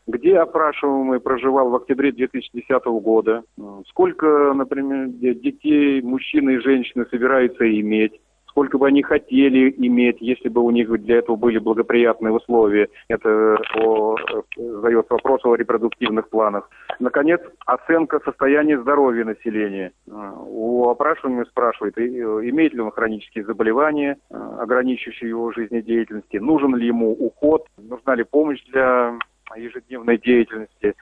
где 0.08 0.38
опрашиваемый 0.38 1.20
проживал 1.20 1.70
в 1.70 1.76
октябре 1.76 2.12
2010 2.12 2.86
года, 2.86 3.44
сколько, 3.90 4.54
например, 4.54 5.08
детей 5.08 6.02
мужчины 6.02 6.56
и 6.56 6.60
женщины 6.60 7.06
собираются 7.12 7.70
иметь, 7.80 8.20
сколько 8.50 8.78
бы 8.78 8.88
они 8.88 9.04
хотели 9.04 9.74
иметь, 9.78 10.18
если 10.20 10.50
бы 10.50 10.62
у 10.62 10.72
них 10.72 10.90
для 11.02 11.18
этого 11.20 11.36
были 11.36 11.60
благоприятные 11.60 12.34
условия. 12.34 12.90
Это 13.08 13.58
по, 13.74 14.18
задается 14.58 15.14
вопрос 15.14 15.46
о 15.46 15.56
репродуктивных 15.56 16.30
планах. 16.30 16.70
Наконец, 17.00 17.40
оценка 17.66 18.20
состояния 18.26 18.80
здоровья 18.80 19.24
населения. 19.24 19.92
У 20.08 20.90
опрашиваемого 20.90 21.46
спрашивает, 21.46 21.98
имеет 21.98 22.74
ли 22.74 22.82
он 22.82 22.92
хронические 22.92 23.46
заболевания, 23.46 24.18
ограничивающие 24.30 25.30
его 25.30 25.52
жизнедеятельности, 25.52 26.38
нужен 26.38 26.76
ли 26.76 26.88
ему 26.88 27.12
уход, 27.12 27.68
нужна 27.78 28.16
ли 28.16 28.24
помощь 28.24 28.64
для 28.72 29.18
ежедневной 29.56 30.18
деятельности. 30.18 30.96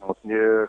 Вот. 0.00 0.18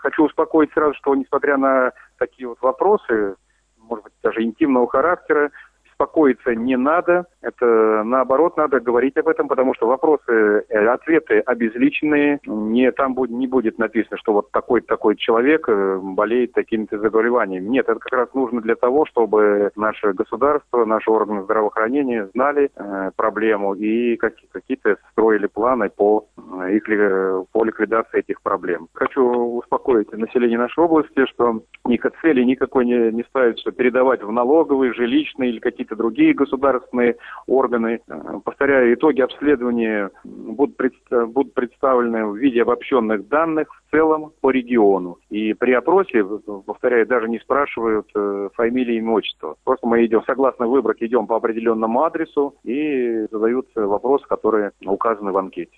Хочу 0.01 0.25
успокоить 0.25 0.71
сразу, 0.73 0.93
что 0.95 1.15
несмотря 1.15 1.57
на 1.57 1.91
такие 2.17 2.47
вот 2.47 2.61
вопросы, 2.61 3.35
может 3.77 4.05
быть, 4.05 4.13
даже 4.23 4.41
интимного 4.43 4.87
характера, 4.87 5.51
беспокоиться 5.95 6.55
не 6.55 6.77
надо. 6.77 7.25
Это 7.41 8.03
наоборот 8.03 8.57
надо 8.57 8.79
говорить 8.79 9.17
об 9.17 9.27
этом, 9.27 9.47
потому 9.47 9.73
что 9.75 9.87
вопросы, 9.87 10.65
э, 10.69 10.87
ответы 10.87 11.39
обезличенные. 11.39 12.39
Не, 12.45 12.91
там 12.91 13.13
будет, 13.13 13.31
не 13.31 13.47
будет 13.47 13.77
написано, 13.77 14.17
что 14.17 14.33
вот 14.33 14.51
такой 14.51 14.81
такой 14.81 15.15
человек 15.15 15.67
э, 15.67 15.99
болеет 16.01 16.53
такими-то 16.53 16.99
заболеваниями. 16.99 17.67
Нет, 17.67 17.87
это 17.87 17.99
как 17.99 18.11
раз 18.13 18.33
нужно 18.33 18.61
для 18.61 18.75
того, 18.75 19.05
чтобы 19.05 19.71
наше 19.75 20.13
государство, 20.13 20.85
наши 20.85 21.09
органы 21.09 21.43
здравоохранения 21.43 22.27
знали 22.33 22.69
э, 22.75 23.11
проблему 23.15 23.73
и 23.75 24.15
какие- 24.17 24.49
какие-то 24.51 24.97
строили 25.11 25.47
планы 25.47 25.89
по, 25.89 26.25
э, 26.37 26.75
их, 26.75 26.85
по 27.51 27.63
ликвидации 27.63 28.19
этих 28.19 28.41
проблем. 28.41 28.87
Хочу 28.93 29.23
успокоить 29.23 30.11
население 30.11 30.57
нашей 30.57 30.83
области, 30.83 31.25
что 31.27 31.61
никакой 31.85 32.15
цели 32.21 32.43
никакой 32.43 32.85
не, 32.85 33.11
не 33.11 33.23
ставится 33.23 33.71
передавать 33.71 34.23
в 34.23 34.31
налоговые, 34.31 34.93
жилищные 34.93 35.51
или 35.51 35.59
какие-то 35.59 35.84
какие-то 35.85 35.95
другие 35.95 36.33
государственные 36.33 37.15
органы. 37.47 37.99
Э, 38.07 38.39
повторяю, 38.43 38.93
итоги 38.93 39.21
обследования 39.21 40.09
будут, 40.23 40.77
предста- 40.79 41.25
будут 41.25 41.53
представлены 41.53 42.25
в 42.25 42.35
виде 42.35 42.61
обобщенных 42.61 43.27
данных 43.27 43.67
в 43.69 43.91
целом 43.91 44.31
по 44.41 44.51
региону. 44.51 45.17
И 45.29 45.53
при 45.53 45.73
опросе, 45.73 46.25
повторяю, 46.65 47.05
даже 47.05 47.29
не 47.29 47.39
спрашивают 47.39 48.07
э, 48.15 48.49
фамилии, 48.53 48.97
имя, 48.97 49.11
отчество. 49.13 49.55
Просто 49.63 49.87
мы 49.87 50.05
идем, 50.05 50.23
согласно 50.25 50.67
выборке, 50.67 51.05
идем 51.05 51.27
по 51.27 51.35
определенному 51.35 52.03
адресу 52.03 52.55
и 52.63 53.27
задают 53.31 53.67
вопросы, 53.75 54.25
которые 54.27 54.71
указаны 54.85 55.31
в 55.31 55.37
анкете. 55.37 55.77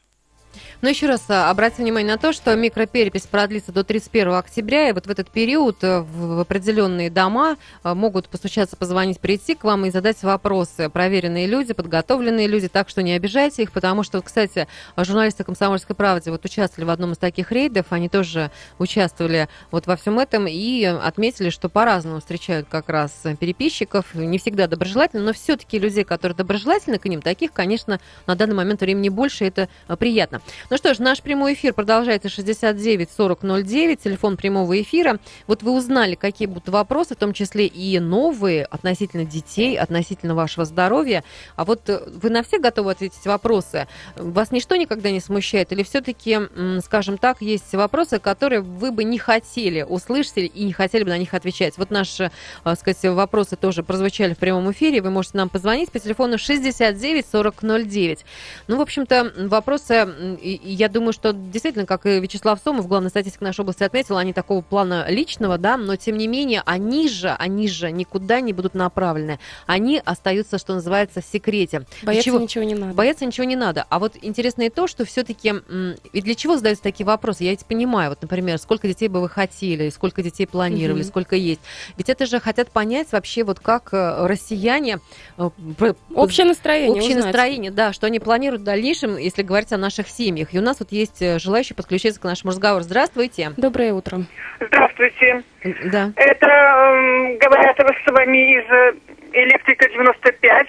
Но 0.82 0.90
еще 0.90 1.08
раз 1.08 1.24
а, 1.30 1.50
обратите 1.50 1.84
внимание 1.84 2.14
на 2.14 2.18
то, 2.20 2.34
что 2.34 2.56
микроперепись 2.56 3.24
продлится 3.24 3.72
до 3.72 3.84
31 3.84 4.34
октября, 4.34 4.90
и 4.90 4.92
вот 4.92 5.08
в 5.08 5.10
этот 5.10 5.30
период 5.30 5.84
э, 5.84 6.02
в 6.02 6.40
определенные 6.40 7.10
дома 7.10 7.58
а, 7.84 7.96
могут 7.96 8.30
постучаться, 8.30 8.76
позвонить, 8.76 9.20
прийти 9.20 9.56
к 9.56 9.64
вам 9.64 9.86
и 9.86 9.92
задать 9.92 10.22
вопросы. 10.24 10.90
Проверенные 10.90 11.48
люди, 11.48 11.74
подготовленные 11.74 12.48
люди, 12.48 12.68
так 12.68 12.90
что 12.90 13.02
не 13.04 13.14
обижайте 13.14 13.64
их, 13.64 13.72
потому 13.72 14.04
что, 14.04 14.22
кстати, 14.22 14.68
журналисты 14.96 15.44
«Комсомольской 15.44 15.96
правды» 15.96 16.32
вот 16.32 16.46
участвовали 16.46 16.88
в 16.88 16.92
одном 16.92 17.14
из 17.14 17.18
таких 17.18 17.52
рейдов, 17.52 17.88
они 17.90 18.10
тоже 18.10 18.52
участвовали 18.80 19.50
вот 19.72 19.88
во 19.88 19.96
всем 19.96 20.20
этом 20.20 20.48
и 20.48 20.84
отметили, 20.84 21.50
что 21.50 21.70
по-разному 21.70 22.20
встречают 22.20 22.68
как 22.70 22.90
раз 22.90 23.12
переписчиков, 23.40 24.14
не 24.14 24.38
всегда 24.38 24.68
доброжелательно, 24.68 25.24
но 25.24 25.34
все-таки 25.34 25.80
людей, 25.80 26.04
которые 26.04 26.36
доброжелательны 26.36 26.98
к 26.98 27.06
ним, 27.06 27.22
таких, 27.22 27.54
конечно, 27.54 28.00
на 28.26 28.36
данный 28.36 28.56
момент 28.56 28.82
времени 28.82 29.10
больше, 29.10 29.46
это 29.46 29.70
приятно. 30.00 30.42
Ну 30.70 30.78
что 30.78 30.94
ж, 30.94 31.00
наш 31.00 31.22
прямой 31.22 31.54
эфир 31.54 31.74
продолжается 31.74 32.30
69 32.30 33.10
40 33.16 33.44
09, 33.64 34.02
телефон 34.02 34.38
прямого 34.38 34.82
эфира. 34.82 35.20
Вот 35.48 35.64
вы 35.64 35.72
узнали, 35.72 36.16
какие 36.16 36.48
будут 36.48 36.70
вопросы, 36.70 37.16
в 37.16 37.18
том 37.18 37.34
числе 37.34 37.68
и 37.68 38.00
новые 38.00 38.66
относительно 38.66 39.26
детей, 39.26 39.78
относительно 39.78 40.36
вашего 40.36 40.66
здоровья. 40.66 41.24
А 41.56 41.66
вот 41.66 41.90
э, 41.90 42.02
вы 42.08 42.30
на 42.30 42.44
все 42.44 42.60
готовы 42.60 42.92
ответить 42.92 43.26
вопросы? 43.26 43.88
Вас 44.16 44.52
ничто 44.52 44.76
никогда 44.76 45.12
не 45.12 45.20
смущает? 45.20 45.72
Или 45.72 45.84
все-таки, 45.84 46.40
скажем 46.84 47.18
так, 47.18 47.42
есть 47.42 47.74
вопросы, 47.74 48.20
которые 48.20 48.62
вы 48.62 48.92
бы 48.92 49.04
не 49.04 49.18
хотели 49.18 49.84
услышать 49.84 50.38
и 50.38 50.64
не 50.64 50.74
хотели 50.74 51.04
бы 51.04 51.10
на 51.10 51.18
них 51.18 51.34
отвечать? 51.34 51.78
Вот 51.78 51.92
наши, 51.92 52.32
так 52.64 52.74
э, 52.74 52.80
сказать, 52.80 53.04
вопросы 53.16 53.56
тоже 53.56 53.84
прозвучали 53.84 54.34
в 54.34 54.38
прямом 54.38 54.72
эфире. 54.72 55.02
Вы 55.02 55.10
можете 55.10 55.38
нам 55.38 55.50
позвонить 55.50 55.92
по 55.92 56.00
телефону 56.00 56.38
69 56.38 57.26
40 57.32 57.56
09. 57.62 58.26
Ну, 58.68 58.78
в 58.78 58.82
общем-то, 58.82 59.34
вопросы 59.48 60.37
и, 60.42 60.74
я 60.74 60.90
думаю, 60.90 61.14
что 61.14 61.34
действительно, 61.34 61.86
как 61.86 62.06
и 62.06 62.20
Вячеслав 62.20 62.60
Сомов, 62.64 62.88
главный 62.88 63.10
статистик 63.10 63.42
нашей 63.42 63.62
области 63.62 63.84
отметил, 63.84 64.18
они 64.18 64.34
такого 64.34 64.62
плана 64.62 65.06
личного, 65.10 65.58
да, 65.58 65.78
но 65.78 65.96
тем 65.96 66.18
не 66.18 66.28
менее, 66.28 66.62
они 66.66 67.10
же, 67.10 67.30
они 67.30 67.68
же 67.68 67.92
никуда 67.92 68.42
не 68.42 68.54
будут 68.54 68.74
направлены. 68.74 69.40
Они 69.66 70.02
остаются, 70.04 70.58
что 70.58 70.74
называется, 70.74 71.22
в 71.22 71.26
секрете. 71.26 71.86
Бояться 72.04 72.26
чего? 72.26 72.40
ничего 72.40 72.64
не 72.64 72.76
надо. 72.76 72.94
Бояться 72.94 73.26
ничего 73.26 73.46
не 73.46 73.56
надо. 73.56 73.86
А 73.90 74.00
вот 74.00 74.14
интересно 74.22 74.64
и 74.64 74.70
то, 74.70 74.88
что 74.88 75.06
все-таки, 75.06 75.54
и 76.14 76.22
для 76.22 76.36
чего 76.36 76.58
задаются 76.58 76.84
такие 76.84 77.06
вопросы? 77.06 77.44
Я 77.44 77.52
ведь 77.52 77.66
понимаю, 77.66 78.12
вот, 78.12 78.22
например, 78.22 78.58
сколько 78.58 78.88
детей 78.88 79.08
бы 79.08 79.22
вы 79.22 79.30
хотели, 79.30 79.90
сколько 79.90 80.22
детей 80.24 80.46
планировали, 80.46 81.02
угу. 81.02 81.10
сколько 81.10 81.36
есть. 81.36 81.62
Ведь 81.98 82.10
это 82.10 82.26
же 82.26 82.40
хотят 82.40 82.72
понять 82.72 83.12
вообще, 83.12 83.44
вот 83.44 83.60
как 83.60 83.94
э, 83.94 84.26
россияне... 84.28 85.00
Э, 85.38 85.50
общее 86.16 86.46
настроение 86.46 86.98
Общее 86.98 87.18
узнать. 87.18 87.26
настроение, 87.26 87.72
да, 87.72 87.94
что 87.94 88.08
они 88.08 88.20
планируют 88.20 88.62
в 88.62 88.66
дальнейшем, 88.66 89.18
если 89.18 89.42
говорить 89.42 89.72
о 89.72 89.78
наших 89.78 90.08
семьях. 90.08 90.27
И 90.54 90.58
у 90.60 90.62
нас 90.62 90.80
вот 90.80 90.92
есть 90.92 91.22
э, 91.22 91.40
желающий 91.40 91.74
подключиться 91.74 92.20
к 92.20 92.24
нашему 92.24 92.52
разговору. 92.52 92.84
Здравствуйте. 92.84 93.52
Доброе 93.58 93.94
утро. 93.94 94.20
Здравствуйте. 94.60 95.44
Да. 95.86 96.12
Это, 96.16 96.48
э, 96.48 97.38
говорят 97.38 97.78
с 97.78 98.12
вами 98.12 98.60
из 98.60 98.66
э, 98.70 98.94
Электрика 99.34 99.90
95. 99.90 100.68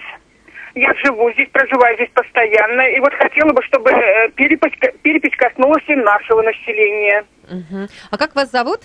Я 0.75 0.95
живу 1.05 1.33
здесь, 1.33 1.49
проживаю 1.51 1.97
здесь 1.97 2.11
постоянно. 2.15 2.83
И 2.83 3.01
вот 3.01 3.13
хотела 3.15 3.53
бы, 3.53 3.63
чтобы 3.65 3.91
э, 3.91 4.31
перепись, 4.37 4.79
перепись 5.03 5.37
коснулась 5.37 5.85
и 5.89 5.97
нашего 5.97 6.43
населения. 6.43 7.25
Угу. 7.51 7.89
А 8.11 8.19
как 8.19 8.35
вас 8.35 8.51
зовут? 8.51 8.81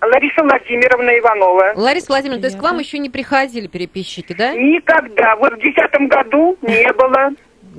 Лариса 0.00 0.42
Владимировна 0.42 1.18
Иванова. 1.18 1.72
Лариса 1.74 2.06
Владимировна, 2.08 2.42
то 2.42 2.48
есть 2.48 2.58
к 2.58 2.62
вам 2.62 2.78
еще 2.78 2.98
не 2.98 3.10
приходили 3.10 3.66
переписчики, 3.66 4.34
да? 4.34 4.52
Никогда. 4.52 5.36
Вот 5.36 5.54
в 5.54 5.58
2010 5.58 6.08
году 6.08 6.58
не 6.62 6.92
было. 6.92 7.30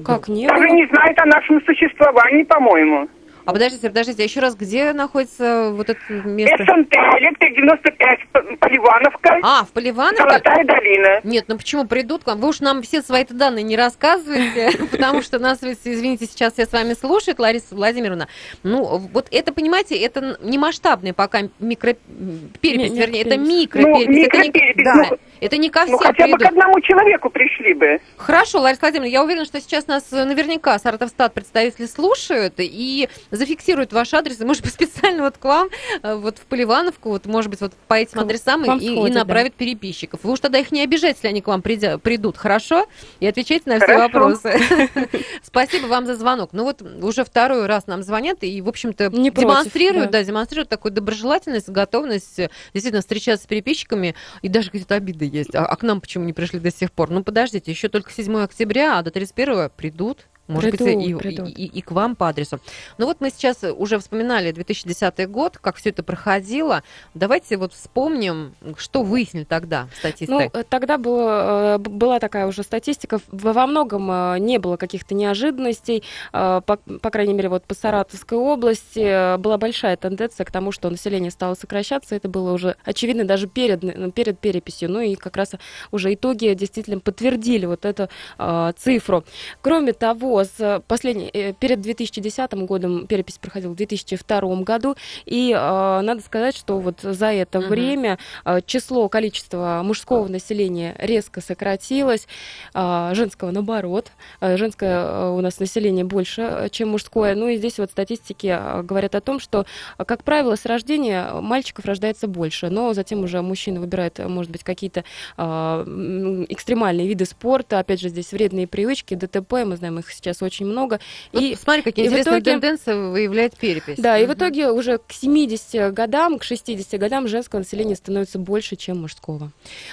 Как 0.05 0.27
не 0.27 0.47
Даже 0.47 0.69
не 0.69 0.85
знает 0.87 1.19
о 1.19 1.25
нашем 1.25 1.61
существовании, 1.65 2.43
по-моему. 2.43 3.07
А 3.47 3.53
подождите, 3.53 3.87
подождите, 3.87 4.23
а 4.23 4.25
еще 4.25 4.41
раз, 4.41 4.57
где 4.57 4.91
находится 4.91 5.71
вот 5.71 5.89
это 5.89 6.01
место? 6.09 6.65
СНТ, 6.65 6.93
Электрик 7.17 7.55
95, 7.55 8.59
Поливановка. 8.59 9.39
А, 9.41 9.63
в 9.63 9.69
Поливановке? 9.71 10.21
Золотая 10.23 10.65
долина. 10.65 11.21
Нет, 11.23 11.45
ну 11.47 11.55
почему 11.55 11.85
придут 11.85 12.25
к 12.25 12.27
вам? 12.27 12.41
Вы 12.41 12.49
уж 12.49 12.59
нам 12.59 12.81
все 12.81 13.01
свои 13.01 13.23
данные 13.23 13.63
не 13.63 13.77
рассказываете, 13.77 14.77
потому 14.91 15.21
что 15.21 15.39
нас, 15.39 15.59
извините, 15.63 16.25
сейчас 16.25 16.53
все 16.53 16.65
с 16.65 16.73
вами 16.73 16.91
слушают, 16.91 17.39
Лариса 17.39 17.73
Владимировна. 17.73 18.27
Ну, 18.63 18.83
вот 19.13 19.27
это, 19.31 19.53
понимаете, 19.53 19.97
это 19.97 20.37
не 20.41 20.57
масштабный 20.57 21.13
пока 21.13 21.43
микроперепись, 21.59 22.91
вернее, 22.91 23.21
это 23.21 23.37
микроперепись. 23.37 24.07
Ну, 24.07 24.13
микроперепись. 24.13 24.83
Да, 24.83 25.17
это 25.39 25.55
не 25.55 25.69
ко 25.69 25.83
всем 25.83 25.93
Ну, 25.93 25.97
хотя 25.99 26.27
бы 26.27 26.37
к 26.37 26.45
одному 26.45 26.81
человеку 26.81 27.29
пришли 27.29 27.73
бы. 27.73 28.01
Хорошо, 28.17 28.59
Лариса 28.59 28.81
Владимировна, 28.81 29.09
я 29.09 29.23
уверена, 29.23 29.45
что 29.45 29.61
сейчас 29.61 29.87
нас 29.87 30.11
наверняка 30.11 30.77
Саратовстат 30.79 31.33
представители 31.33 31.85
слушают, 31.85 32.55
и 32.57 33.07
зафиксируют 33.37 33.93
ваш 33.93 34.13
адрес, 34.13 34.39
и, 34.41 34.45
может 34.45 34.63
быть, 34.63 34.73
специально 34.77 35.23
вот 35.23 35.37
к 35.37 35.45
вам, 35.45 35.69
э, 36.03 36.15
вот 36.15 36.37
в 36.37 36.45
Поливановку, 36.45 37.09
вот, 37.09 37.25
может 37.25 37.49
быть, 37.49 37.61
вот 37.61 37.73
по 37.87 37.95
этим 37.95 38.19
адресам 38.19 38.63
и, 38.79 38.85
и 38.85 39.11
направят 39.11 39.53
да. 39.53 39.65
переписчиков. 39.65 40.21
Вы 40.23 40.33
уж 40.33 40.39
тогда 40.39 40.59
их 40.59 40.71
не 40.71 40.83
обижайте, 40.83 41.17
если 41.17 41.27
они 41.29 41.41
к 41.41 41.47
вам 41.47 41.61
придя, 41.61 41.97
придут, 41.97 42.37
хорошо? 42.37 42.87
И 43.19 43.27
отвечайте 43.27 43.69
на 43.69 43.77
все 43.77 43.85
хорошо. 43.85 44.03
вопросы. 44.03 44.59
Спасибо 45.43 45.87
вам 45.87 46.05
за 46.05 46.15
звонок. 46.15 46.49
Ну 46.53 46.63
вот 46.63 46.81
уже 46.81 47.23
второй 47.23 47.65
раз 47.65 47.87
нам 47.87 48.03
звонят 48.03 48.43
и, 48.43 48.61
в 48.61 48.69
общем-то, 48.69 49.09
демонстрируют, 49.09 50.11
да, 50.11 50.23
демонстрируют 50.23 50.69
такую 50.69 50.91
доброжелательность, 50.91 51.69
готовность 51.69 52.39
э, 52.39 52.49
действительно 52.73 53.01
встречаться 53.01 53.45
с 53.45 53.47
переписчиками, 53.47 54.15
и 54.41 54.49
даже 54.49 54.71
какие-то 54.71 54.95
обиды 54.95 55.25
есть. 55.25 55.55
А, 55.55 55.65
а 55.65 55.75
к 55.75 55.83
нам 55.83 56.01
почему 56.01 56.23
не 56.23 56.33
пришли 56.33 56.59
до 56.59 56.71
сих 56.71 56.91
пор? 56.91 57.09
Ну, 57.09 57.23
подождите, 57.23 57.71
еще 57.71 57.89
только 57.89 58.11
7 58.11 58.37
октября, 58.37 58.97
а 58.97 59.01
до 59.03 59.11
31 59.11 59.69
придут 59.75 60.25
Может 60.47 60.71
Приду, 60.71 60.85
быть, 60.85 61.07
и, 61.07 61.13
придут. 61.15 61.49
и- 61.49 61.51
и- 61.51 61.65
и 61.65 61.81
к 61.81 61.91
вам 61.91 62.15
по 62.15 62.29
адресу. 62.29 62.59
Ну 62.97 63.05
вот 63.05 63.17
мы 63.19 63.29
сейчас 63.29 63.63
уже 63.63 63.99
вспоминали 63.99 64.51
2010 64.51 65.25
год, 65.27 65.57
как 65.57 65.75
все 65.75 65.89
это 65.89 66.03
проходило. 66.03 66.83
Давайте 67.13 67.57
вот 67.57 67.73
вспомним, 67.73 68.53
что 68.77 69.03
выяснили 69.03 69.43
тогда 69.43 69.87
статисты. 69.99 70.31
Ну, 70.33 70.39
э, 70.53 70.63
тогда 70.69 70.97
было, 70.97 71.75
э, 71.75 71.77
была 71.79 72.19
такая 72.19 72.47
уже 72.47 72.63
статистика. 72.63 73.19
Во 73.31 73.67
многом 73.67 74.09
э, 74.09 74.39
не 74.39 74.57
было 74.57 74.77
каких-то 74.77 75.13
неожиданностей. 75.15 76.03
По, 76.31 76.61
по 76.61 77.09
крайней 77.09 77.33
мере, 77.33 77.49
вот 77.49 77.63
по 77.65 77.73
Саратовской 77.73 78.37
области 78.37 79.37
была 79.37 79.57
большая 79.57 79.97
тенденция 79.97 80.45
к 80.45 80.51
тому, 80.51 80.71
что 80.71 80.89
население 80.89 81.31
стало 81.31 81.55
сокращаться. 81.55 82.15
Это 82.15 82.29
было 82.29 82.53
уже 82.53 82.75
очевидно 82.85 83.25
даже 83.25 83.47
перед, 83.47 84.13
перед 84.13 84.39
переписью. 84.39 84.89
Ну 84.91 85.01
и 85.01 85.15
как 85.15 85.35
раз 85.37 85.51
уже 85.91 86.13
итоги 86.13 86.53
действительно 86.53 86.99
подтвердили 86.99 87.65
вот 87.65 87.85
эту 87.85 88.09
э, 88.37 88.73
цифру. 88.77 89.23
Кроме 89.61 89.93
того, 89.93 90.36
с 90.43 90.81
последней, 90.87 91.29
э, 91.33 91.53
перед 91.53 91.81
2010 91.81 92.65
годом 92.65 93.07
перепись 93.07 93.37
проходила 93.37 93.71
в 93.71 93.75
2002 93.75 94.61
году. 94.63 94.95
И 95.25 95.51
э, 95.51 96.01
надо 96.01 96.21
сказать, 96.21 96.55
что 96.55 96.79
вот 96.79 96.99
за 97.01 97.27
это 97.33 97.59
Мгм. 97.59 97.69
время 97.69 98.17
э, 98.45 98.59
число, 98.65 99.07
количество 99.09 99.81
мужского 99.83 100.27
населения 100.27 100.95
резко 100.99 101.41
сократилось, 101.41 102.27
а, 102.73 103.13
женского 103.13 103.51
наоборот. 103.51 104.07
Э, 104.41 104.57
Женское 104.57 104.99
э, 105.05 105.29
у 105.31 105.41
нас 105.41 105.59
население 105.59 106.03
больше, 106.03 106.41
э, 106.41 106.69
чем 106.69 106.89
мужское. 106.89 107.35
Ну 107.35 107.47
и 107.47 107.55
здесь 107.57 107.77
вот 107.79 107.91
статистики 107.91 108.47
э, 108.59 108.81
говорят 108.83 109.15
о 109.15 109.21
том, 109.21 109.39
что, 109.39 109.65
э, 109.97 110.03
как 110.05 110.23
правило, 110.23 110.55
с 110.55 110.65
рождения 110.65 111.29
мальчиков 111.41 111.85
рождается 111.85 112.27
больше, 112.27 112.69
но 112.69 112.93
затем 112.93 113.23
уже 113.23 113.41
мужчина 113.41 113.79
выбирает, 113.79 114.19
э, 114.19 114.27
может 114.27 114.51
быть, 114.51 114.63
какие-то 114.63 115.03
м, 115.37 116.43
экстремальные 116.49 117.07
виды 117.07 117.25
спорта. 117.25 117.79
Опять 117.79 118.01
же, 118.01 118.09
здесь 118.09 118.31
вредные 118.31 118.67
привычки, 118.67 119.13
ДТП, 119.15 119.63
мы 119.65 119.77
знаем, 119.77 119.99
их 119.99 120.11
сейчас 120.11 120.26
очень 120.41 120.65
много. 120.65 120.99
Вот 121.33 121.41
и 121.41 121.55
смотри, 121.55 121.81
какие 121.81 122.05
и 122.05 122.09
в 122.09 122.11
интересные 122.11 122.39
итоге- 122.39 122.51
тенденции 122.51 122.93
выявляет 123.11 123.55
перепись. 123.57 123.97
да, 123.97 124.17
и 124.19 124.25
в 124.25 124.33
итоге 124.33 124.71
уже 124.71 124.97
к 124.99 125.11
70 125.11 125.91
годам, 125.93 126.39
к 126.39 126.43
60 126.43 126.99
годам 126.99 127.27
женского 127.27 127.59
населения 127.59 127.95
становится 127.95 128.39
больше, 128.39 128.75
чем 128.75 129.01
мужского. 129.01 129.51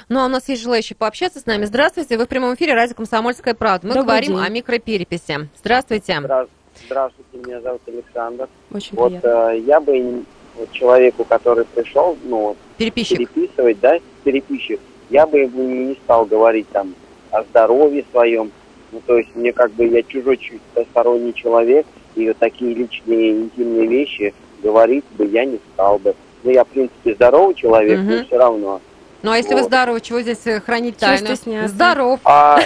Ну, 0.08 0.20
а 0.20 0.26
у 0.26 0.28
нас 0.28 0.48
есть 0.48 0.62
желающие 0.62 0.96
пообщаться 0.96 1.40
с 1.40 1.46
нами. 1.46 1.64
Здравствуйте, 1.64 2.16
вы 2.18 2.24
в 2.26 2.28
прямом 2.28 2.54
эфире 2.54 2.74
радио 2.74 2.94
«Комсомольская 2.94 3.54
правда». 3.54 3.86
Мы 3.86 3.94
Добрый 3.94 4.06
говорим 4.06 4.36
день. 4.36 4.44
о 4.44 4.48
микропереписи. 4.48 5.48
Здравствуйте. 5.58 6.12
Здра- 6.14 6.48
Здравствуйте, 6.86 7.38
меня 7.46 7.60
зовут 7.60 7.82
Александр. 7.86 8.48
Очень 8.72 8.96
Вот 8.96 9.08
приятно. 9.08 9.28
э, 9.54 9.60
я 9.60 9.80
бы 9.80 10.24
человеку, 10.72 11.24
который 11.24 11.64
пришел, 11.64 12.16
ну, 12.24 12.56
Переписчик. 12.78 13.18
переписывать, 13.18 13.80
да, 13.80 13.98
переписчик, 14.24 14.80
я 15.10 15.26
бы 15.26 15.38
ему 15.40 15.62
не 15.68 15.94
стал 16.04 16.24
говорить 16.26 16.68
там 16.70 16.94
о 17.30 17.42
здоровье 17.44 18.04
своем. 18.10 18.50
Ну, 18.94 19.02
то 19.06 19.18
есть 19.18 19.34
мне 19.34 19.52
как 19.52 19.72
бы 19.72 19.86
я 19.86 20.04
чужой 20.04 20.36
чуть 20.36 20.60
сторонний 20.92 21.34
человек, 21.34 21.84
и 22.14 22.28
вот 22.28 22.38
такие 22.38 22.74
личные 22.74 23.32
интимные 23.32 23.88
вещи 23.88 24.32
говорить 24.62 25.04
бы 25.18 25.26
я 25.26 25.44
не 25.44 25.58
стал 25.72 25.98
бы. 25.98 26.14
Ну, 26.44 26.50
я, 26.52 26.64
в 26.64 26.68
принципе, 26.68 27.14
здоровый 27.14 27.56
человек, 27.56 28.00
но 28.06 28.14
Мгм. 28.14 28.26
все 28.26 28.38
равно. 28.38 28.80
Ну, 29.22 29.30
а 29.32 29.36
если 29.36 29.54
вы 29.54 29.60
Вот. 29.62 29.66
здоровы, 29.66 30.00
чего 30.00 30.20
здесь 30.20 30.46
э, 30.46 30.60
хранить 30.60 30.98
тайну? 30.98 31.34
Здоров. 31.66 32.20
А, 32.24 32.60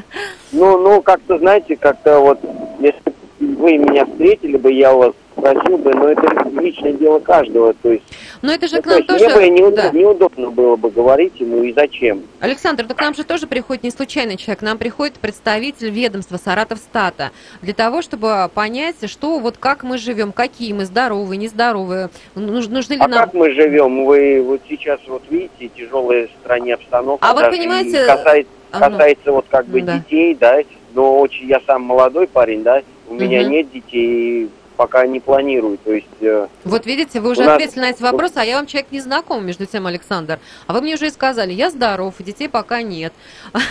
ну, 0.52 0.78
ну, 0.78 1.02
как-то, 1.02 1.38
знаете, 1.38 1.76
как-то 1.76 2.18
вот, 2.20 2.40
если 2.78 3.02
вы 3.40 3.76
меня 3.76 4.06
встретили 4.06 4.56
бы, 4.56 4.72
я 4.72 4.94
у 4.94 4.98
вас 4.98 5.12
спросил 5.44 5.76
бы, 5.78 5.92
но 5.94 6.08
это 6.08 6.50
личное 6.60 6.92
дело 6.94 7.18
каждого, 7.18 7.74
то 7.74 7.92
есть, 7.92 8.04
Но 8.42 8.52
это 8.52 8.66
же 8.66 8.76
ну, 8.76 8.82
к 8.82 8.84
то 8.84 8.90
нам 8.90 8.98
есть 8.98 9.08
тоже... 9.08 9.24
мне 9.24 9.34
бы 9.34 9.48
неудобно, 9.60 9.90
Да. 9.92 9.98
неудобно 9.98 10.50
было 10.50 10.76
бы 10.76 10.90
говорить 10.90 11.34
ему 11.38 11.62
и 11.62 11.72
зачем. 11.72 12.22
Александр, 12.40 12.86
так 12.86 12.96
к 12.96 13.00
нам 13.00 13.14
же 13.14 13.24
тоже 13.24 13.46
приходит 13.46 13.82
не 13.84 13.90
случайный 13.90 14.36
человек, 14.36 14.60
к 14.60 14.62
нам 14.62 14.78
приходит 14.78 15.14
представитель 15.18 15.90
ведомства 15.90 16.38
Саратовстата 16.38 17.30
для 17.62 17.74
того, 17.74 18.00
чтобы 18.02 18.50
понять, 18.54 19.08
что 19.10 19.38
вот 19.38 19.58
как 19.58 19.82
мы 19.82 19.98
живем, 19.98 20.32
какие 20.32 20.72
мы 20.72 20.86
здоровые, 20.86 21.36
нездоровые, 21.38 22.08
нуж- 22.34 22.68
нужны 22.68 22.94
ли 22.94 23.00
А 23.00 23.08
нам... 23.08 23.20
как 23.24 23.34
мы 23.34 23.50
живем? 23.52 24.04
Вы 24.06 24.42
вот 24.42 24.62
сейчас 24.68 25.00
вот 25.06 25.22
видите, 25.30 25.68
тяжелая 25.76 26.26
в 26.28 26.30
стране 26.42 26.74
обстановка. 26.74 27.28
А 27.28 27.34
вот 27.34 27.50
понимаете, 27.50 28.04
Касается, 28.06 28.50
А, 28.72 28.78
ну, 28.80 28.96
касается 28.96 29.32
вот 29.32 29.46
как 29.50 29.66
бы 29.66 29.82
Да. 29.82 29.98
детей, 29.98 30.34
да, 30.40 30.58
но 30.94 31.18
очень 31.20 31.46
я 31.48 31.60
сам 31.66 31.82
молодой 31.82 32.26
парень, 32.26 32.62
да, 32.62 32.82
у 33.08 33.14
меня 33.14 33.42
Мгм. 33.42 33.50
нет 33.50 33.70
детей, 33.72 34.48
пока 34.76 35.06
не 35.06 35.20
планирую, 35.20 35.78
то 35.84 35.92
есть... 35.92 36.06
э, 36.20 36.48
Вот 36.64 36.86
видите, 36.86 37.20
вы 37.20 37.30
уже 37.30 37.44
нас- 37.44 37.54
ответили 37.56 37.80
на 37.80 37.90
эти 37.90 38.02
вопросы, 38.02 38.34
а 38.36 38.44
я 38.44 38.56
вам 38.56 38.66
человек 38.66 38.90
не 38.90 39.00
знаком, 39.00 39.46
между 39.46 39.66
тем, 39.66 39.86
Александр. 39.86 40.38
А 40.66 40.72
вы 40.72 40.80
мне 40.80 40.94
уже 40.94 41.06
и 41.06 41.10
сказали, 41.10 41.52
я 41.52 41.70
здоров, 41.70 42.14
и 42.18 42.24
детей 42.24 42.48
пока 42.48 42.82
нет. 42.82 43.12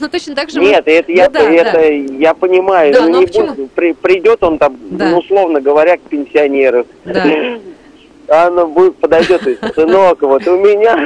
Ну, 0.00 0.08
точно 0.08 0.34
так 0.34 0.50
же 0.50 0.60
Нет, 0.60 0.84
это, 0.86 1.12
я, 1.12 1.24
я 2.18 2.34
понимаю. 2.34 2.94
Ну, 3.00 3.68
придет 3.68 4.42
он 4.42 4.58
там, 4.58 4.76
ну, 4.90 5.18
условно 5.18 5.60
говоря, 5.60 5.96
к 5.96 6.00
пенсионеру. 6.00 6.86
А 8.28 8.46
она 8.46 8.64
будет, 8.66 8.96
подойдет 8.96 9.46
и 9.46 9.56
сынок, 9.74 10.22
вот 10.22 10.46
у 10.46 10.56
меня. 10.58 10.96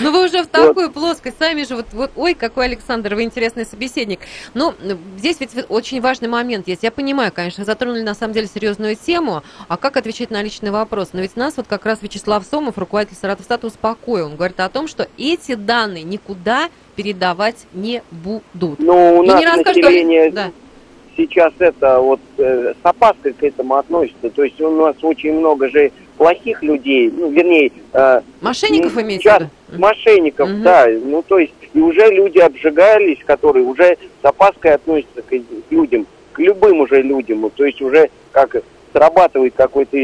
Ну, 0.00 0.12
вы 0.12 0.24
уже 0.26 0.42
в 0.42 0.46
такую 0.48 0.90
плоскость, 0.90 1.38
сами 1.38 1.64
же, 1.64 1.76
вот, 1.76 1.86
вот, 1.92 2.10
ой, 2.16 2.34
какой 2.34 2.66
Александр, 2.66 3.14
вы 3.14 3.22
интересный 3.22 3.64
собеседник. 3.64 4.20
Ну, 4.54 4.74
здесь 5.16 5.38
ведь 5.40 5.50
очень 5.68 6.00
важный 6.00 6.28
момент 6.28 6.68
есть. 6.68 6.82
Я 6.82 6.90
понимаю, 6.90 7.32
конечно, 7.32 7.64
затронули 7.64 8.02
на 8.02 8.14
самом 8.14 8.34
деле 8.34 8.46
серьезную 8.46 8.96
тему, 8.96 9.42
а 9.68 9.76
как 9.76 9.96
отвечать 9.96 10.30
на 10.30 10.42
личный 10.42 10.70
вопрос? 10.70 11.10
Но 11.12 11.20
ведь 11.20 11.36
нас 11.36 11.56
вот 11.56 11.66
как 11.68 11.86
раз 11.86 12.02
Вячеслав 12.02 12.44
Сомов, 12.48 12.78
руководитель 12.78 13.16
Саратовстата, 13.20 13.66
успокоил. 13.66 14.26
Он 14.26 14.36
говорит 14.36 14.60
о 14.60 14.68
том, 14.68 14.88
что 14.88 15.08
эти 15.18 15.54
данные 15.54 16.02
никуда 16.02 16.68
передавать 16.94 17.66
не 17.72 18.02
будут. 18.10 18.78
Ну, 18.78 19.18
у 19.18 19.22
нас 19.22 19.40
что- 19.40 19.56
население 19.64 20.30
Да. 20.30 20.50
Сейчас 21.16 21.52
это 21.58 22.00
вот 22.00 22.20
э, 22.38 22.74
с 22.80 22.86
опаской 22.86 23.32
к 23.32 23.42
этому 23.42 23.76
относится. 23.76 24.30
То 24.30 24.44
есть 24.44 24.60
у 24.60 24.70
нас 24.70 24.96
очень 25.02 25.34
много 25.38 25.68
же 25.68 25.90
плохих 26.16 26.62
людей, 26.62 27.10
ну, 27.14 27.30
вернее, 27.30 27.70
э, 27.92 28.20
Мошенников 28.40 28.94
Ну, 28.94 29.02
имеете 29.02 29.22
сейчас? 29.22 29.42
Мошенников, 29.76 30.48
Мгм. 30.48 30.62
да. 30.62 30.86
Ну, 30.88 31.22
то 31.26 31.38
есть, 31.38 31.52
и 31.74 31.80
уже 31.80 32.10
люди 32.10 32.38
обжигались, 32.38 33.18
которые 33.24 33.64
уже 33.64 33.96
с 34.22 34.24
опаской 34.24 34.72
относятся 34.74 35.22
к 35.22 35.32
людям, 35.70 36.06
к 36.32 36.38
любым 36.38 36.80
уже 36.80 37.02
людям. 37.02 37.50
То 37.54 37.64
есть 37.64 37.80
уже 37.82 38.10
как 38.32 38.56
срабатывает 38.92 39.54
какой-то 39.56 39.96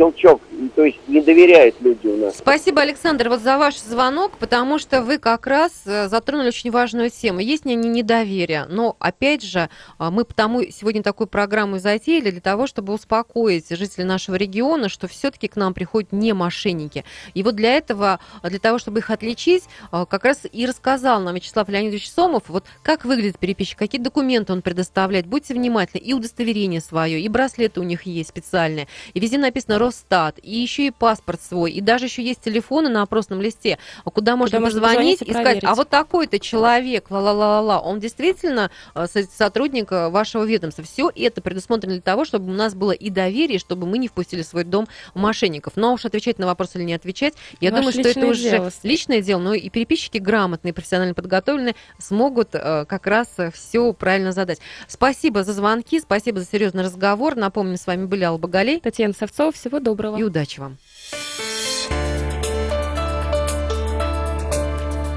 щелчок, 0.00 0.40
то 0.74 0.84
есть 0.84 0.98
не 1.08 1.20
доверяют 1.20 1.76
люди 1.80 2.06
у 2.06 2.16
нас. 2.16 2.38
Спасибо, 2.38 2.80
Александр, 2.80 3.28
вот 3.28 3.40
за 3.40 3.58
ваш 3.58 3.78
звонок, 3.78 4.32
потому 4.38 4.78
что 4.78 5.02
вы 5.02 5.18
как 5.18 5.46
раз 5.46 5.72
э, 5.84 6.08
затронули 6.08 6.48
очень 6.48 6.70
важную 6.70 7.10
тему. 7.10 7.40
Есть 7.40 7.66
не 7.66 7.74
не 7.74 7.88
недоверие, 7.88 8.66
но 8.68 8.96
опять 8.98 9.42
же 9.42 9.68
а, 9.98 10.10
мы 10.10 10.24
потому 10.24 10.62
сегодня 10.62 11.02
такую 11.02 11.26
программу 11.26 11.78
затеяли 11.78 12.30
для 12.30 12.40
того, 12.40 12.66
чтобы 12.66 12.94
успокоить 12.94 13.68
жителей 13.68 14.04
нашего 14.04 14.36
региона, 14.36 14.88
что 14.88 15.06
все-таки 15.06 15.48
к 15.48 15.56
нам 15.56 15.74
приходят 15.74 16.12
не 16.12 16.32
мошенники. 16.32 17.04
И 17.34 17.42
вот 17.42 17.56
для 17.56 17.76
этого, 17.76 18.20
для 18.42 18.58
того, 18.58 18.78
чтобы 18.78 19.00
их 19.00 19.10
отличить, 19.10 19.64
а, 19.90 20.06
как 20.06 20.24
раз 20.24 20.40
и 20.50 20.66
рассказал 20.66 21.20
нам 21.20 21.34
Вячеслав 21.34 21.68
Леонидович 21.68 22.10
Сомов, 22.10 22.44
вот 22.48 22.64
как 22.82 23.04
выглядит 23.04 23.38
переписчик, 23.38 23.78
какие 23.78 24.00
документы 24.00 24.52
он 24.52 24.62
предоставляет. 24.62 25.26
Будьте 25.26 25.52
внимательны, 25.52 26.00
и 26.00 26.14
удостоверение 26.14 26.80
свое, 26.80 27.20
и 27.20 27.28
браслеты 27.28 27.80
у 27.80 27.84
них 27.84 28.04
есть 28.04 28.30
специальные, 28.30 28.88
и 29.12 29.20
везде 29.20 29.36
написано 29.36 29.78
Росстат, 29.90 30.38
и 30.42 30.56
еще 30.56 30.86
и 30.86 30.90
паспорт 30.90 31.40
свой, 31.42 31.72
и 31.72 31.80
даже 31.80 32.06
еще 32.06 32.22
есть 32.22 32.40
телефоны 32.40 32.88
на 32.88 33.02
опросном 33.02 33.40
листе, 33.40 33.78
а 34.04 34.10
куда 34.10 34.36
можно 34.36 34.60
можно 34.60 34.80
позвонить 34.80 35.20
и 35.22 35.24
и 35.24 35.32
сказать, 35.32 35.64
а 35.64 35.74
вот 35.74 35.88
такой-то 35.88 36.38
человек, 36.38 37.10
ла-ла-ла-ла, 37.10 37.80
он 37.80 37.98
действительно 38.00 38.70
э, 38.94 39.06
со- 39.12 39.24
сотрудник 39.24 39.90
э, 39.92 40.08
вашего 40.08 40.44
ведомства. 40.44 40.84
Все 40.84 41.10
это 41.14 41.40
предусмотрено 41.40 41.94
для 41.94 42.02
того, 42.02 42.24
чтобы 42.24 42.50
у 42.50 42.54
нас 42.54 42.74
было 42.74 42.92
и 42.92 43.10
доверие, 43.10 43.58
чтобы 43.58 43.86
мы 43.86 43.98
не 43.98 44.08
впустили 44.08 44.42
в 44.42 44.46
свой 44.46 44.64
дом 44.64 44.88
мошенников. 45.14 45.74
Но 45.76 45.92
уж 45.92 46.04
отвечать 46.04 46.38
на 46.38 46.46
вопрос 46.46 46.76
или 46.76 46.84
не 46.84 46.94
отвечать, 46.94 47.34
я 47.60 47.70
Ваше 47.70 47.80
думаю, 47.80 47.92
что 47.92 48.08
это 48.08 48.26
уже 48.26 48.50
дело. 48.50 48.70
личное 48.82 49.20
дело, 49.20 49.40
но 49.40 49.54
и 49.54 49.68
переписчики 49.70 50.18
грамотные, 50.18 50.72
профессионально 50.72 51.14
подготовленные 51.14 51.74
смогут 51.98 52.50
э, 52.54 52.84
как 52.86 53.06
раз 53.06 53.28
все 53.52 53.92
правильно 53.92 54.32
задать. 54.32 54.60
Спасибо 54.86 55.44
за 55.44 55.52
звонки, 55.52 56.00
спасибо 56.00 56.40
за 56.40 56.46
серьезный 56.46 56.84
разговор. 56.84 57.36
Напомню, 57.36 57.76
с 57.76 57.86
вами 57.86 58.06
были 58.06 58.24
Алла 58.24 58.38
Боголей 58.38 58.80
Татьяна 58.80 59.14
Савцова, 59.14 59.50
всего 59.80 59.84
доброго. 59.84 60.16
и 60.16 60.22
удачи 60.22 60.60
вам. 60.60 60.78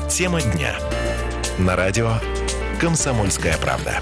Тема 0.10 0.41
дня. 0.41 0.76
На 1.60 1.76
радио 1.76 2.13
«Комсомольская 2.80 3.58
правда». 3.58 3.99